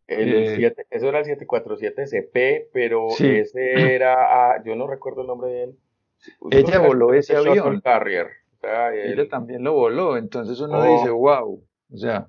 [0.09, 5.51] El eh, eso era el 747CP, pero ese era, ah, yo no recuerdo el nombre
[5.51, 5.79] de él.
[6.51, 7.81] Ella voló ese avión.
[7.81, 8.46] Carrier.
[8.63, 12.29] Ella también lo voló, entonces uno dice, wow, o sea,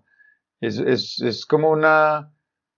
[0.62, 2.32] es, es, es como una,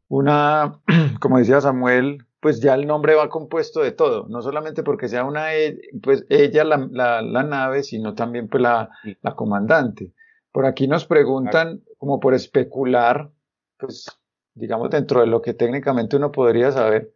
[0.07, 0.81] una,
[1.19, 5.25] como decía Samuel, pues ya el nombre va compuesto de todo, no solamente porque sea
[5.25, 6.77] una, e, pues ella la,
[7.21, 8.89] la, nave, sino también pues la,
[9.21, 10.13] la, comandante.
[10.51, 13.29] Por aquí nos preguntan, como por especular,
[13.77, 14.05] pues
[14.53, 17.12] digamos dentro de lo que técnicamente uno podría saber,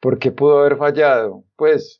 [0.00, 1.44] ¿por qué pudo haber fallado?
[1.56, 1.99] Pues,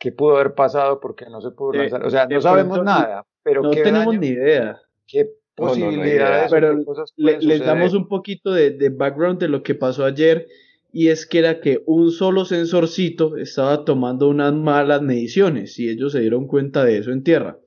[0.00, 0.98] ¿qué pudo haber pasado?
[0.98, 2.04] ¿Por qué no se pudo lanzar?
[2.04, 4.80] O sea, no sabemos nada, pero no tenemos ni idea.
[5.06, 6.50] ¿Qué posibilidades?
[6.50, 6.76] pero
[7.16, 10.48] les damos un poquito de, de background de lo que pasó ayer
[10.92, 16.12] y es que era que un solo sensorcito estaba tomando unas malas mediciones y ellos
[16.12, 17.58] se dieron cuenta de eso en tierra.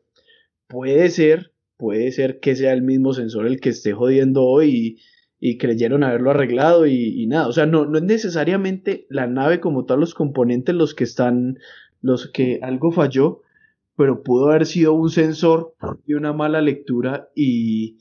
[0.68, 4.98] Puede ser, puede ser que sea el mismo sensor el que esté jodiendo hoy
[5.40, 9.86] y, creyeron haberlo arreglado y, nada, o sea, no, no es necesariamente la nave como
[9.86, 11.60] tal, los componentes los que están,
[12.04, 13.42] los que algo falló,
[13.96, 15.74] pero pudo haber sido un sensor
[16.06, 17.98] y una mala lectura y,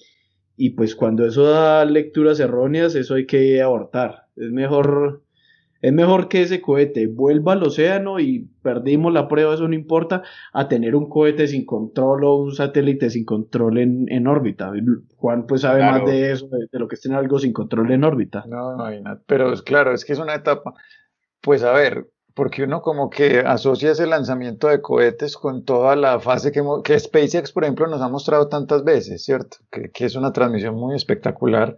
[0.57, 4.27] y pues cuando eso da lecturas erróneas, eso hay que abortar.
[4.37, 5.23] Es mejor,
[5.81, 10.23] es mejor que ese cohete vuelva al océano y perdimos la prueba, eso no importa,
[10.53, 14.73] a tener un cohete sin control o un satélite sin control en, en órbita.
[15.17, 18.03] Juan pues sabe más de eso, de, lo que es tener algo sin control en
[18.03, 18.45] órbita.
[18.49, 19.23] No, no hay nada.
[19.27, 20.75] Pero es claro, es que es una etapa.
[21.41, 26.19] Pues a ver, porque uno como que asocia ese lanzamiento de cohetes con toda la
[26.21, 29.59] fase que, SpaceX, por ejemplo, nos ha mostrado tantas veces, ¿cierto?
[29.71, 31.77] Que, es una transmisión muy espectacular.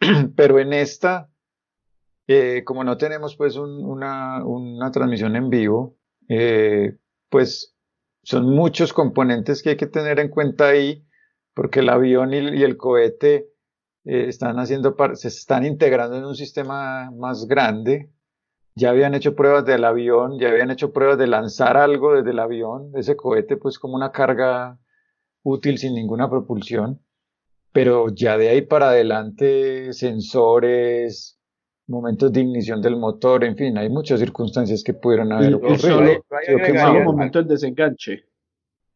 [0.36, 1.30] Pero en esta,
[2.26, 5.96] eh, como no tenemos pues una, una, transmisión en vivo,
[6.28, 6.96] eh,
[7.28, 7.76] pues
[8.22, 11.06] son muchos componentes que hay que tener en cuenta ahí,
[11.54, 13.50] porque el avión y, el cohete
[14.04, 18.10] eh, están haciendo, se están integrando en un sistema más grande.
[18.78, 22.38] Ya habían hecho pruebas del avión, ya habían hecho pruebas de lanzar algo desde el
[22.38, 24.78] avión, ese cohete pues como una carga
[25.42, 27.00] útil sin ninguna propulsión,
[27.72, 31.40] pero ya de ahí para adelante sensores,
[31.86, 35.78] momentos de ignición del motor, en fin, hay muchas circunstancias que pudieron haber ocurrido.
[35.78, 38.24] Solo, momento del desenganche.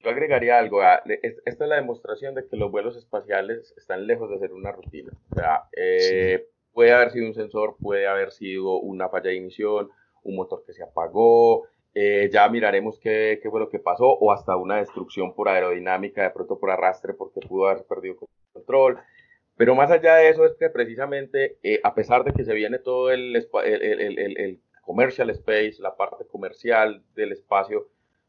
[0.01, 4.38] Yo agregaría algo, esta es la demostración de que los vuelos espaciales están lejos de
[4.38, 5.12] ser una rutina.
[5.31, 6.49] O sea, eh,
[6.81, 9.90] puede haber sido un sensor, puede haber sido una falla de ignición,
[10.23, 14.33] un motor que se apagó, eh, ya miraremos qué, qué, fue lo que pasó, o
[14.33, 18.16] hasta una destrucción por aerodinámica, de pronto por arrastre, porque pudo haber perdido
[18.55, 18.99] control.
[19.59, 22.79] Pero más allá de eso es que precisamente, eh, a pesar de que se viene
[22.79, 27.88] todo el, el, commercial space, la parte comercial del espacio,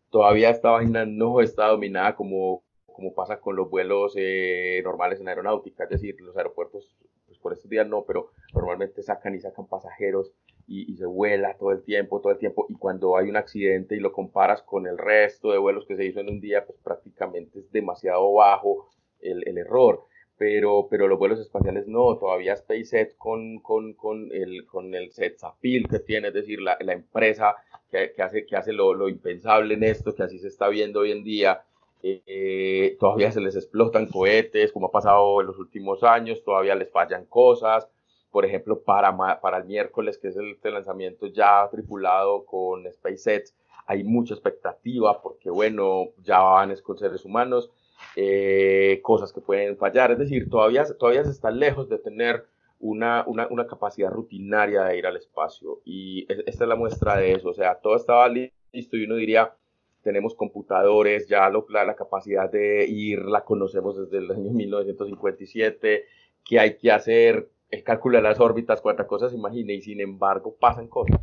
[0.09, 5.29] todavía esta vaina no está dominada como, como pasa con los vuelos eh, normales en
[5.29, 6.93] aeronáutica, es decir, los aeropuertos,
[7.41, 10.31] por estos días no, pero normalmente sacan y sacan pasajeros
[10.67, 13.95] y, y, se vuela todo el tiempo, todo el tiempo, y cuando hay un accidente
[13.95, 16.79] y lo comparas con el resto de vuelos que se hizo en un día, pues
[16.81, 20.05] prácticamente es demasiado bajo el, el error.
[20.37, 25.87] Pero, pero los vuelos espaciales no, todavía SpaceX con, con, con el, con el Setsapil
[25.87, 27.55] que tiene, es decir, la, la empresa
[27.91, 31.01] que, que, hace, que hace lo, lo, impensable en esto, que así se está viendo
[31.01, 31.61] hoy en día,
[32.03, 36.91] eh, todavía se les explotan cohetes, como ha pasado en los últimos años, todavía les
[36.91, 37.87] fallan cosas,
[38.31, 43.53] por ejemplo, para, para el miércoles, que es el, el lanzamiento ya tripulado con SpaceX,
[43.85, 47.69] hay mucha expectativa porque, bueno, ya van con seres humanos,
[48.15, 52.45] eh, cosas que pueden fallar, es decir, todavía, todavía se está lejos de tener
[52.79, 55.81] una, una, una, capacidad rutinaria de ir al espacio.
[55.85, 59.53] Y esta es la muestra de eso, o sea, todo estaba listo y uno diría,
[60.01, 66.05] tenemos computadores, ya lo, la, la, capacidad de ir la conocemos desde el año 1957,
[66.43, 70.55] que hay que hacer el cálculo de las órbitas, cuántas cosas imagine, y sin embargo
[70.59, 71.19] pasan cosas.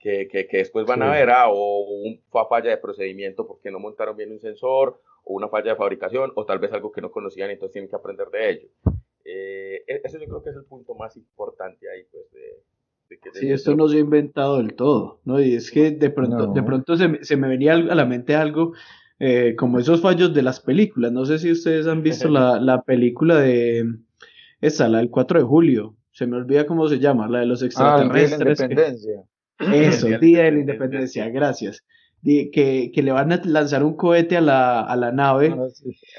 [0.00, 3.80] Que, que, que después van a ver, ah, o un falla de procedimiento porque no
[3.80, 7.10] montaron bien un sensor, o una falla de fabricación, o tal vez algo que no
[7.10, 8.68] conocían y entonces tienen que aprender de ello.
[9.24, 12.62] Eh, e-, eso yo creo que es el punto más importante ahí, pues, de,
[13.32, 15.40] sí, esto no se ha inventado del todo, ¿no?
[15.40, 18.72] Y es que de pronto, de pronto se, se, me venía a la mente algo
[19.18, 21.12] eh, como esos fallos de las películas.
[21.12, 23.84] No sé si ustedes han visto la, la película de
[24.60, 25.96] esa, la del 4 de julio.
[26.12, 28.60] Se me olvida cómo se llama, la de los extraterrestres.
[28.60, 29.24] Ah, Día de la Independencia.
[29.58, 31.84] Eso, Día de la Independencia, gracias
[32.22, 35.68] que, que, le van a lanzar un cohete a la, a la nave ah,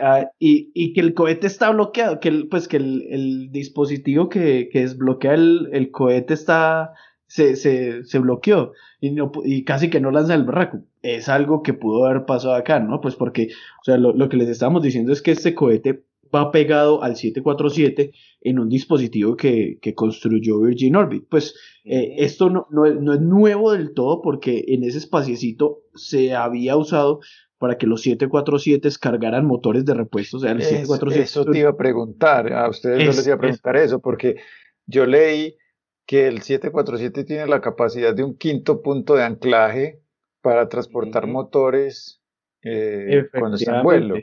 [0.01, 4.29] ah, y, y, que el cohete está bloqueado, que el, pues que el, el dispositivo
[4.29, 6.93] que, que desbloquea el, el cohete está,
[7.27, 10.79] se, se, se bloqueó y, no, y casi que no lanza el barraco.
[11.01, 12.99] Es algo que pudo haber pasado acá, ¿no?
[13.01, 13.49] Pues porque,
[13.81, 17.15] o sea, lo, lo que les estamos diciendo es que este cohete va pegado al
[17.15, 18.11] 747
[18.41, 21.25] en un dispositivo que, que construyó Virgin Orbit.
[21.29, 26.33] Pues eh, esto no, no, no, es nuevo del todo porque en ese espaciecito se
[26.33, 27.19] había usado
[27.57, 30.37] para que los 747 cargaran motores de repuesto.
[30.37, 31.23] O sea, el 747...
[31.23, 34.37] Eso te iba a preguntar, a ustedes no les iba a preguntar eso, porque
[34.85, 35.57] yo leí
[36.05, 40.01] que el 747 tiene la capacidad de un quinto punto de anclaje
[40.41, 42.21] para transportar motores
[42.63, 44.15] eh, cuando está en vuelo.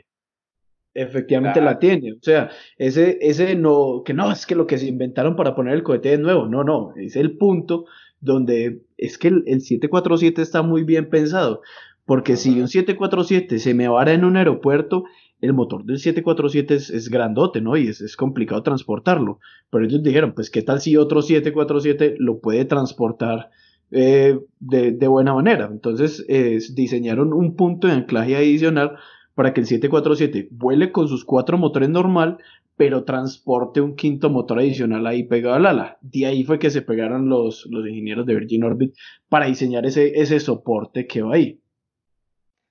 [0.97, 2.13] Efectivamente la tiene.
[2.13, 5.75] O sea, ese, ese no, que no, es que lo que se inventaron para poner
[5.75, 6.47] el cohete de nuevo.
[6.47, 7.85] No, no, es el punto
[8.19, 11.61] donde es que el, 747 está muy bien pensado.
[12.03, 15.03] Porque si un 747 se me vara en un aeropuerto,
[15.39, 17.77] el motor del 747 es, es grandote, ¿no?
[17.77, 19.39] Y es, es, complicado transportarlo.
[19.69, 23.51] Pero ellos dijeron, pues, ¿qué tal si otro 747 lo puede transportar
[23.91, 25.69] eh, de, de, buena manera?
[25.71, 28.97] Entonces, eh, diseñaron un punto de anclaje adicional
[29.37, 32.39] para que el 747 vuele con sus cuatro motores normal,
[32.75, 35.99] pero transporte un quinto motor adicional ahí pegado al ala.
[36.01, 38.95] De ahí fue que se pegaron los, los ingenieros de Virgin Orbit
[39.29, 41.61] para diseñar ese, ese soporte que va ahí.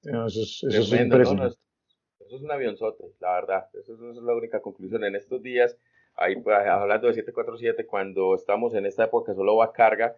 [0.02, 1.56] Eso es, eso es impresionante.
[2.18, 3.68] Eso es un avionzote, la verdad.
[3.72, 5.04] Eso, es la única conclusión.
[5.04, 5.78] En estos días,
[6.16, 10.16] ahí, pues, hablando de 747, cuando estamos en esta época solo va carga,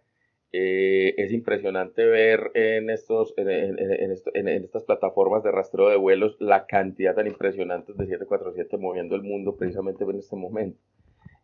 [0.53, 6.67] eh, es impresionante ver en, estos, en, en, estas plataformas de rastreo de vuelos la
[6.67, 10.81] cantidad tan impresionante de 747 moviendo el mundo precisamente en este momento.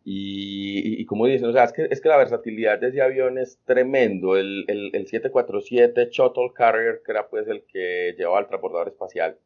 [0.03, 3.39] Y, y, como dicen, o sea, es que, es que la versatilidad de ese avión
[3.39, 4.37] es tremendo.
[4.37, 9.39] El, el, el 747 Shuttle Carrier, que era pues el que llevaba al transbordador espacial,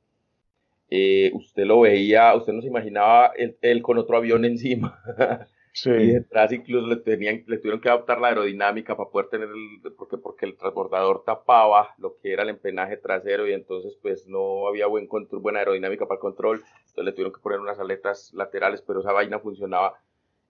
[0.89, 4.99] eh, usted lo veía, usted no se imaginaba él, con otro avión encima.
[5.81, 5.91] Sí.
[5.91, 9.93] Y detrás incluso le, tenían, le tuvieron que adaptar la aerodinámica para poder tener el,
[9.93, 14.67] porque, porque el transbordador tapaba lo que era el empenaje trasero y entonces pues no
[14.67, 18.33] había buen control, buena aerodinámica para el control, entonces le tuvieron que poner unas aletas
[18.33, 19.93] laterales, pero esa vaina funcionaba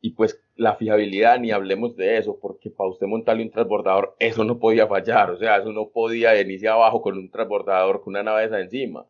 [0.01, 4.43] y pues la fiabilidad, ni hablemos de eso, porque para usted montarle un transbordador, eso
[4.45, 8.23] no podía fallar, o sea, eso no podía iniciar abajo con un transbordador con una
[8.23, 9.05] nave esa encima.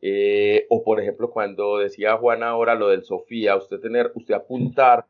[0.00, 5.06] Eh, o por ejemplo, cuando decía Juan ahora lo del Sofía, usted tener, usted apuntar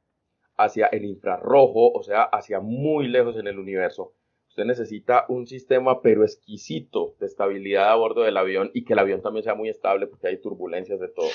[0.57, 4.15] hacia el infrarrojo, o sea, hacia muy lejos en el universo.
[4.49, 9.01] Usted necesita un sistema pero exquisito de estabilidad a bordo del avión y que el
[9.01, 11.29] avión también sea muy estable porque hay turbulencias de todo.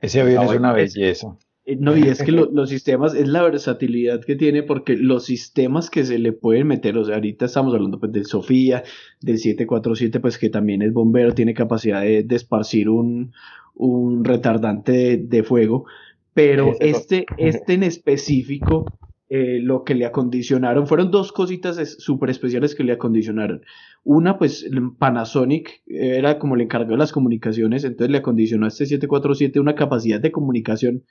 [0.00, 1.36] Ese avión es una belleza.
[1.66, 5.90] Eh, no, y es que los sistemas, es la versatilidad que tiene porque los sistemas
[5.90, 8.82] que se le pueden meter, o sea, ahorita estamos hablando pues del Sofía,
[9.20, 13.32] del 747, pues que también es bombero, tiene capacidad de, esparcir un,
[13.74, 15.86] un retardante de, fuego,
[16.34, 18.84] pero este, este en específico,
[19.28, 23.62] eh, lo que le acondicionaron, fueron dos cositas súper especiales que le acondicionaron.
[24.02, 24.68] Una, pues
[24.98, 30.20] Panasonic era como le encargó las comunicaciones, entonces le acondicionó a este 747 una capacidad
[30.20, 31.04] de comunicación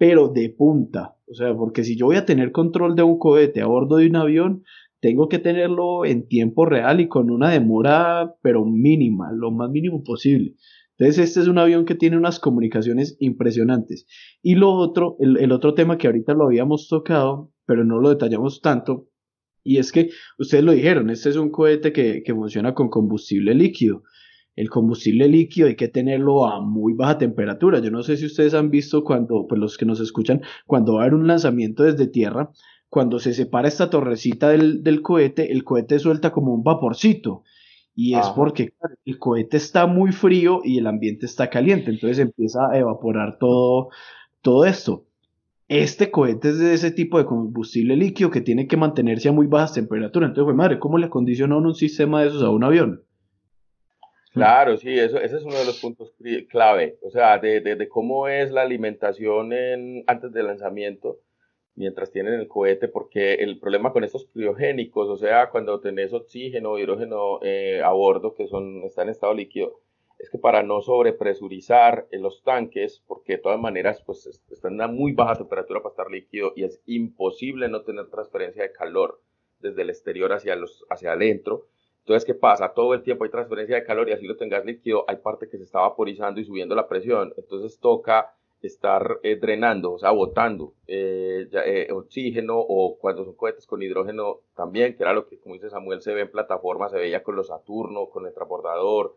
[0.00, 1.14] pero de punta.
[1.26, 4.06] O sea, porque si yo voy a tener control de un cohete a bordo de
[4.06, 4.64] un avión,
[5.00, 10.02] tengo que tenerlo en tiempo real y con una demora, pero mínima, lo más mínimo
[10.02, 10.54] posible.
[11.00, 14.06] Entonces, este es un avión que tiene unas comunicaciones impresionantes.
[14.42, 18.60] Y lo otro, el, otro tema que ahorita lo habíamos tocado, pero no lo detallamos
[18.60, 19.08] tanto,
[19.64, 23.54] y es que ustedes lo dijeron, este es un cohete que, que funciona con combustible
[23.54, 24.04] líquido
[24.60, 27.78] el combustible líquido hay que tenerlo a muy baja temperatura.
[27.78, 31.00] Yo no sé si ustedes han visto cuando, pues los que nos escuchan, cuando va
[31.00, 32.50] a haber un lanzamiento desde tierra,
[32.90, 37.42] cuando se separa esta torrecita del, del cohete, el cohete suelta como un vaporcito.
[37.94, 38.72] Y es porque
[39.04, 43.90] el cohete está muy frío y el ambiente está caliente, entonces empieza a evaporar todo,
[44.40, 45.04] todo esto.
[45.68, 49.46] Este cohete es de ese tipo de combustible líquido que tiene que mantenerse a muy
[49.46, 50.30] bajas temperaturas.
[50.30, 53.04] Entonces, pues, madre, ¿cómo le acondiciona un sistema de esos a un avión?
[54.32, 56.14] Claro, sí, eso, ese es uno de los puntos
[56.48, 61.18] clave, o sea, de, de, cómo es la alimentación en, antes del lanzamiento,
[61.74, 66.78] mientras tienen el cohete, porque el problema con estos criogénicos, o sea, cuando tenés oxígeno
[66.78, 69.80] hidrógeno eh, a bordo que son, están en estado líquido,
[70.18, 74.88] es que para no sobrepresurizar en los tanques, porque de todas maneras pues están a
[74.88, 79.22] muy baja temperatura para estar líquido y es imposible no tener transferencia de calor
[79.60, 81.66] desde el exterior hacia, los, hacia adentro,
[82.00, 82.72] entonces, ¿qué pasa?
[82.74, 85.58] Todo el tiempo hay transferencia de calor y así lo tengas líquido, hay parte que
[85.58, 87.32] se está vaporizando y subiendo la presión.
[87.36, 88.34] Entonces toca
[88.66, 94.40] estar eh, drenando, o sea, botando eh, eh, oxígeno o cuando son cohetes con hidrógeno
[94.54, 97.36] también, que era lo que, como dice Samuel, se ve en plataformas, se veía con
[97.36, 99.16] los Saturno, con el transbordador.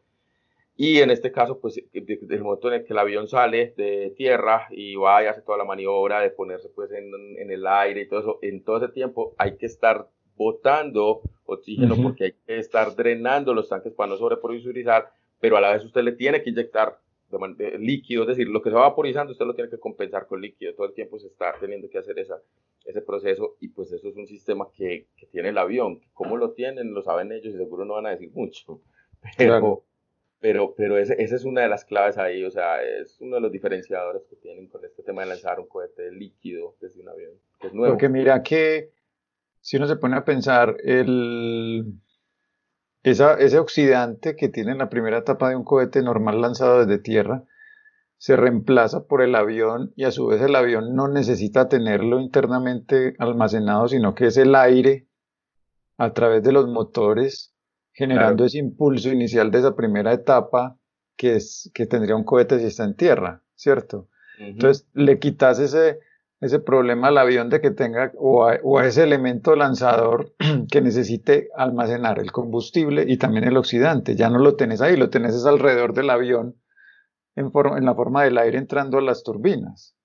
[0.76, 4.68] Y en este caso, pues, el momento en el que el avión sale de tierra
[4.72, 8.08] y va y hace toda la maniobra de ponerse pues en, en el aire y
[8.08, 12.96] todo eso, en todo ese tiempo hay que estar botando oxígeno porque hay que estar
[12.96, 17.00] drenando los tanques para no sobrepresurizar, pero a la vez usted le tiene que inyectar
[17.80, 20.74] líquido, es decir, lo que se va vaporizando usted lo tiene que compensar con líquido,
[20.74, 22.42] todo el tiempo se está teniendo que hacer esa,
[22.86, 26.52] ese proceso y pues eso es un sistema que, que tiene el avión, cómo lo
[26.52, 28.82] tienen, lo saben ellos y seguro no van a decir mucho,
[29.38, 29.84] pero,
[30.40, 33.42] pero, pero ese, esa es una de las claves ahí, o sea, es uno de
[33.42, 37.34] los diferenciadores que tienen con este tema de lanzar un cohete líquido desde un avión,
[37.60, 37.94] que es nuevo.
[37.94, 38.92] Porque mira que
[39.64, 41.86] si uno se pone a pensar, el,
[43.04, 47.44] ese oxidante que tiene en la primera etapa de un cohete normal lanzado desde tierra,
[48.18, 53.16] se reemplaza por el avión y a su vez el avión no necesita tenerlo internamente
[53.20, 55.08] almacenado, sino que es el aire
[55.98, 57.54] a través de los motores
[57.92, 60.78] generando ese impulso inicial de esa primera etapa
[61.16, 64.10] que, es, que tendría un cohete si está en tierra, ¿cierto?
[64.40, 66.00] Entonces le quitas ese,
[66.44, 70.34] ese problema al avión de que tenga o a ese elemento lanzador
[70.72, 74.16] que necesite almacenar el combustible y también el oxidante.
[74.16, 76.56] Ya no lo tenés ahí, lo tenés alrededor del avión
[77.36, 79.96] en, en la forma del aire entrando a las turbinas.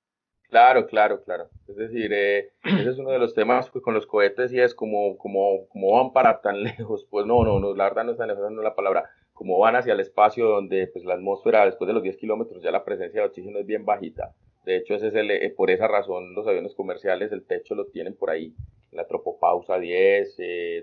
[0.49, 1.51] Claro, claro, claro.
[1.67, 5.19] Es decir, eh, ese es uno de los temas con los cohetes y es como,
[5.19, 7.07] como, como van para tan lejos.
[7.11, 9.11] Pues no, no, no, la verdad no es tan lejos, es la palabra.
[9.33, 12.71] Como van hacia el espacio donde pues, la atmósfera después de los 10 kilómetros ya
[12.71, 14.35] la presencia de oxígeno es bien bajita.
[14.69, 17.87] De hecho, ese es el, eh, por esa razón los aviones comerciales el techo lo
[17.87, 18.55] tienen por ahí.
[18.93, 20.37] En la tropopausa 10,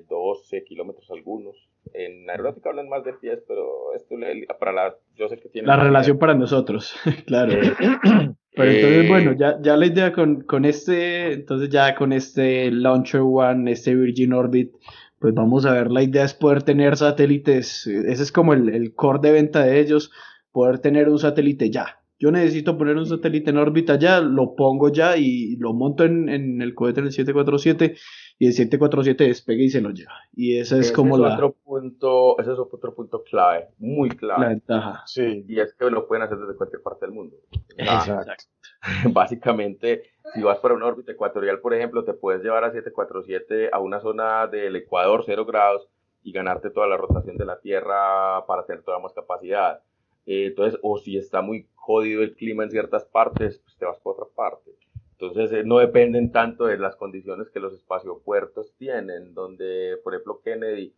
[0.09, 1.55] 12 eh, kilómetros algunos
[1.93, 4.15] en aeronáutica hablan más de pies, pero esto
[4.59, 5.67] para la, yo sé que tiene...
[5.67, 6.95] La relación para nosotros,
[7.27, 7.53] claro.
[8.55, 12.71] pero entonces, bueno, eh, ya, ya la idea con, con este, entonces ya con este
[12.71, 14.73] Launcher One, este Virgin Orbit,
[15.19, 18.95] pues vamos a ver, la idea es poder tener satélites, ese es como el, el
[18.95, 20.11] core de venta de ellos,
[20.51, 24.89] poder tener un satélite ya, yo necesito poner un satélite en órbita ya, lo pongo
[24.89, 27.95] ya y lo monto en, en el cohete en el 747
[28.37, 30.13] y el 747 despegue y se lo lleva.
[30.33, 31.35] Y ese es como la...
[31.35, 34.41] Otro punto, ese es otro punto clave, muy clave.
[34.41, 35.03] La ventaja.
[35.05, 35.45] Sí.
[35.47, 37.37] Y es que lo pueden hacer desde cualquier parte del mundo.
[37.77, 38.43] Exacto.
[39.11, 40.03] Básicamente,
[40.33, 43.99] si vas para una órbita ecuatorial, por ejemplo, te puedes llevar a 747 a una
[43.99, 45.87] zona del Ecuador, 0 grados,
[46.21, 49.81] y ganarte toda la rotación de la Tierra para tener toda más capacidad.
[50.25, 53.99] Eh, entonces, o si está muy jodido el clima en ciertas partes, pues te vas
[53.99, 54.71] para otra parte.
[55.17, 60.41] Entonces eh, no dependen tanto de las condiciones que los espaciopuertos tienen, donde por ejemplo
[60.43, 60.93] Kennedy,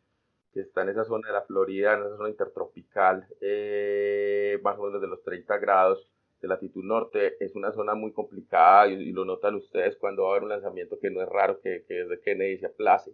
[0.54, 4.84] que está en esa zona de la Florida, en esa zona intertropical, eh, más o
[4.84, 6.10] menos de los 30 grados
[6.42, 10.32] de latitud norte, es una zona muy complicada y, lo notan ustedes cuando va a
[10.32, 13.12] haber un lanzamiento que no es raro que, que desde Kennedy se aplace,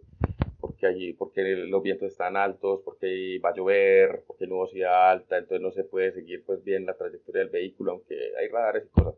[0.64, 5.36] porque allí, porque los vientos están altos, porque va a llover, porque hay nubosidad alta,
[5.36, 8.88] entonces no se puede seguir pues bien la trayectoria del vehículo, aunque hay radares y
[8.88, 9.14] cosas.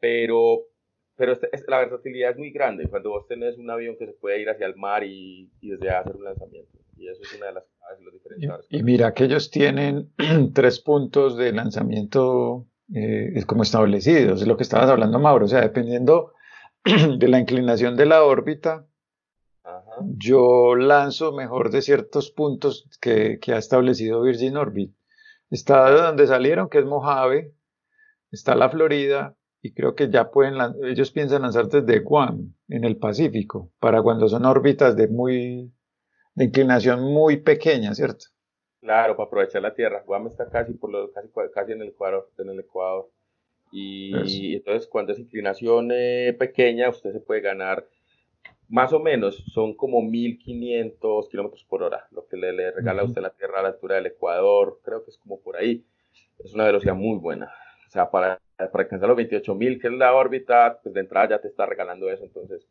[0.00, 0.64] Pero
[1.14, 4.40] pero este, la versatilidad es muy grande cuando vos tenés un avión que se puede
[4.40, 6.78] ir hacia el mar y, y desde hacer un lanzamiento.
[6.96, 8.66] Y eso es una de las claves los diferenciadores.
[8.70, 10.10] Y, mira que ellos tienen
[10.54, 15.44] tres puntos de lanzamiento eh, como establecidos, es lo que estabas hablando, Mauro.
[15.44, 16.32] O sea, dependiendo
[17.18, 18.86] de la inclinación de la órbita,
[20.16, 24.94] yo lanzo mejor de ciertos puntos que, que ha establecido Virgin Orbit.
[25.50, 27.54] Está de donde salieron, que es Mojave,
[28.30, 30.54] está la Florida, y creo que ya pueden,
[30.84, 35.72] ellos piensan lanzar desde Guam, en el Pacífico, para cuando son órbitas de muy,
[36.34, 38.26] de inclinación muy pequeña, ¿cierto?
[38.80, 40.04] Claro, para aprovechar la Tierra.
[40.06, 43.10] Guam está casi por lo, casi, casi en el Ecuador, en el Ecuador.
[43.72, 47.86] Y, entonces cuando es inclinación eh, pequeña, usted se puede ganar
[48.68, 53.22] más o menos, son como 1500 kilómetros por hora, lo que le, regala a usted
[53.22, 55.84] la Tierra a la altura del Ecuador, creo que es como por ahí.
[56.38, 57.50] Es una velocidad muy buena.
[57.86, 61.40] O sea, para, para alcanzar los 28.000, que es la órbita, pues de entrada ya
[61.40, 62.24] te está regalando eso.
[62.24, 62.68] Entonces,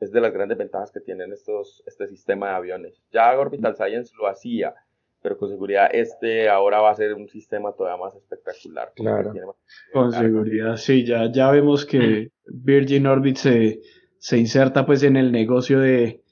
[0.00, 3.02] es de las grandes ventajas que tienen estos, este sistema de aviones.
[3.10, 4.74] Ya Orbital Science lo hacía,
[5.22, 8.92] pero con seguridad este ahora va a ser un sistema todavía más espectacular.
[8.94, 9.32] Claro,
[9.92, 13.80] con seguridad, sí, ya, ya vemos que Virgin Orbit se,
[14.20, 16.22] se inserta pues en el negocio de,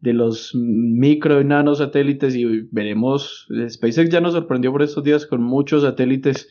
[0.00, 5.26] de los micro y nano satélites y veremos, SpaceX ya nos sorprendió por estos días
[5.26, 6.48] con muchos satélites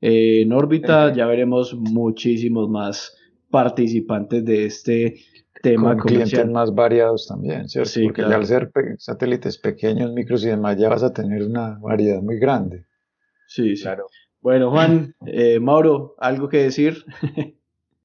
[0.00, 3.16] eh, en órbita ya veremos muchísimos más
[3.50, 5.16] participantes de este
[5.60, 7.90] tema Con clientes más variados también, ¿cierto?
[8.04, 12.22] Porque ya al ser satélites pequeños, micros y demás, ya vas a tener una variedad
[12.22, 12.86] muy grande.
[13.48, 14.06] Sí, Claro.
[14.40, 17.04] Bueno, Juan, eh, Mauro, ¿algo que decir?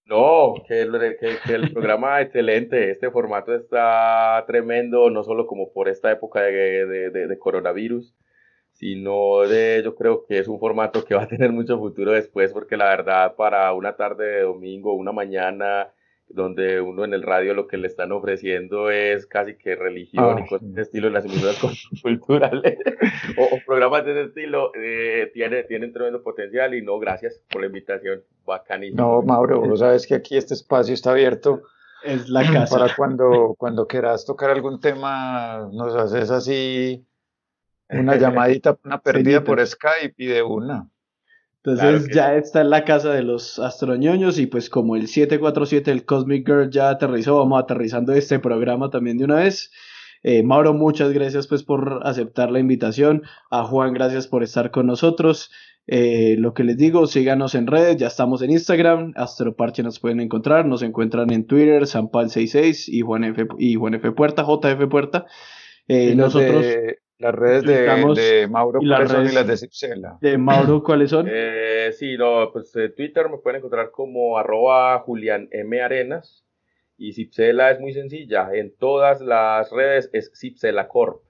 [0.06, 6.42] No, que el, programa excelente, este formato está tremendo, no solo como por esta época
[6.42, 8.14] de, de coronavirus,
[8.74, 12.52] sino de, yo creo que es un formato que va a tener mucho futuro después,
[12.52, 15.94] porque la verdad para una tarde de domingo, una mañana,
[16.34, 20.48] donde uno en el radio lo que le están ofreciendo es casi que religión y
[20.48, 21.60] cosas de estilo en las emisoras
[22.02, 22.78] culturales
[23.38, 27.68] o, programas de ese estilo, eh, tiene, tienen tremendo potencial y no, gracias por la
[27.68, 29.02] invitación, bacanísimo.
[29.02, 31.62] No, Mauro, vos sabes que aquí este espacio está abierto.
[32.04, 32.78] Es la casa.
[32.78, 37.06] Para cuando, cuando quieras tocar algún tema, nos haces así
[37.90, 40.90] una llamadita, una perdida por Skype y de una.
[41.66, 46.04] Entonces ya está en la casa de los astroñoños y pues como el 747 el
[46.04, 49.72] Cosmic Girl ya aterrizó, vamos aterrizando este programa también de una vez.
[50.24, 53.24] Eh, Mauro, muchas gracias pues por aceptar la invitación.
[53.50, 55.52] A Juan, gracias por estar con nosotros.
[55.88, 60.20] Eh, lo que les digo, síganos en redes, ya estamos en Instagram, Astroparche nos pueden
[60.20, 65.28] encontrar, nos encuentran en Twitter, Sampal66 y Juan F, y Juan F Puerta, JF Puerta.
[65.88, 66.66] Eh, nosotros
[67.20, 70.18] las redes de, Mauro, ¿cuáles son y las de Cipsela?
[70.20, 71.28] De Mauro, ¿cuáles son?
[71.30, 75.82] Eh, sí, no, pues eh, Twitter me pueden encontrar como arroba Julián M.
[75.82, 76.44] Arenas
[76.98, 81.22] y Cipsela es muy sencilla, en todas las redes es Cipsela Corp,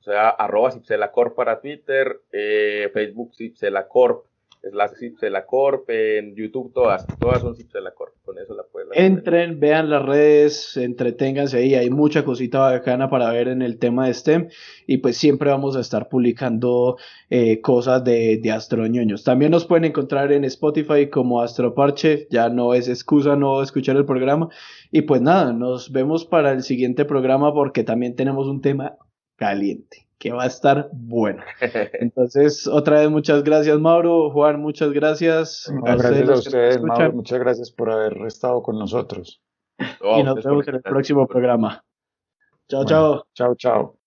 [0.00, 4.26] o sea, arroba Cipsela Corp para Twitter, eh, Facebook Cipsela Corp,
[4.62, 8.88] es la Cipsela Corp, en YouTube todas, todas son Cipsela Corp, con eso la pueden
[8.92, 14.06] Entren, vean las redes, entreténganse ahí, hay mucha cosita bacana para ver en el tema
[14.06, 14.48] de STEM
[14.86, 16.98] y pues siempre vamos a estar publicando
[17.30, 19.24] eh, cosas de, de astroñoños.
[19.24, 24.04] También nos pueden encontrar en Spotify como Astroparche, ya no es excusa no escuchar el
[24.04, 24.48] programa
[24.90, 28.98] y pues nada, nos vemos para el siguiente programa porque también tenemos un tema
[29.36, 31.42] caliente que va a estar bueno.
[31.94, 34.30] Entonces, otra vez muchas gracias, Mauro.
[34.30, 35.72] Juan, muchas gracias.
[35.82, 37.12] gracias a ustedes, Mauro.
[37.14, 39.40] Muchas gracias por haber estado con nosotros.
[39.78, 41.82] y nos vemos en el próximo programa.
[42.68, 43.24] Chao, chao.
[43.34, 43.99] Chao, chao.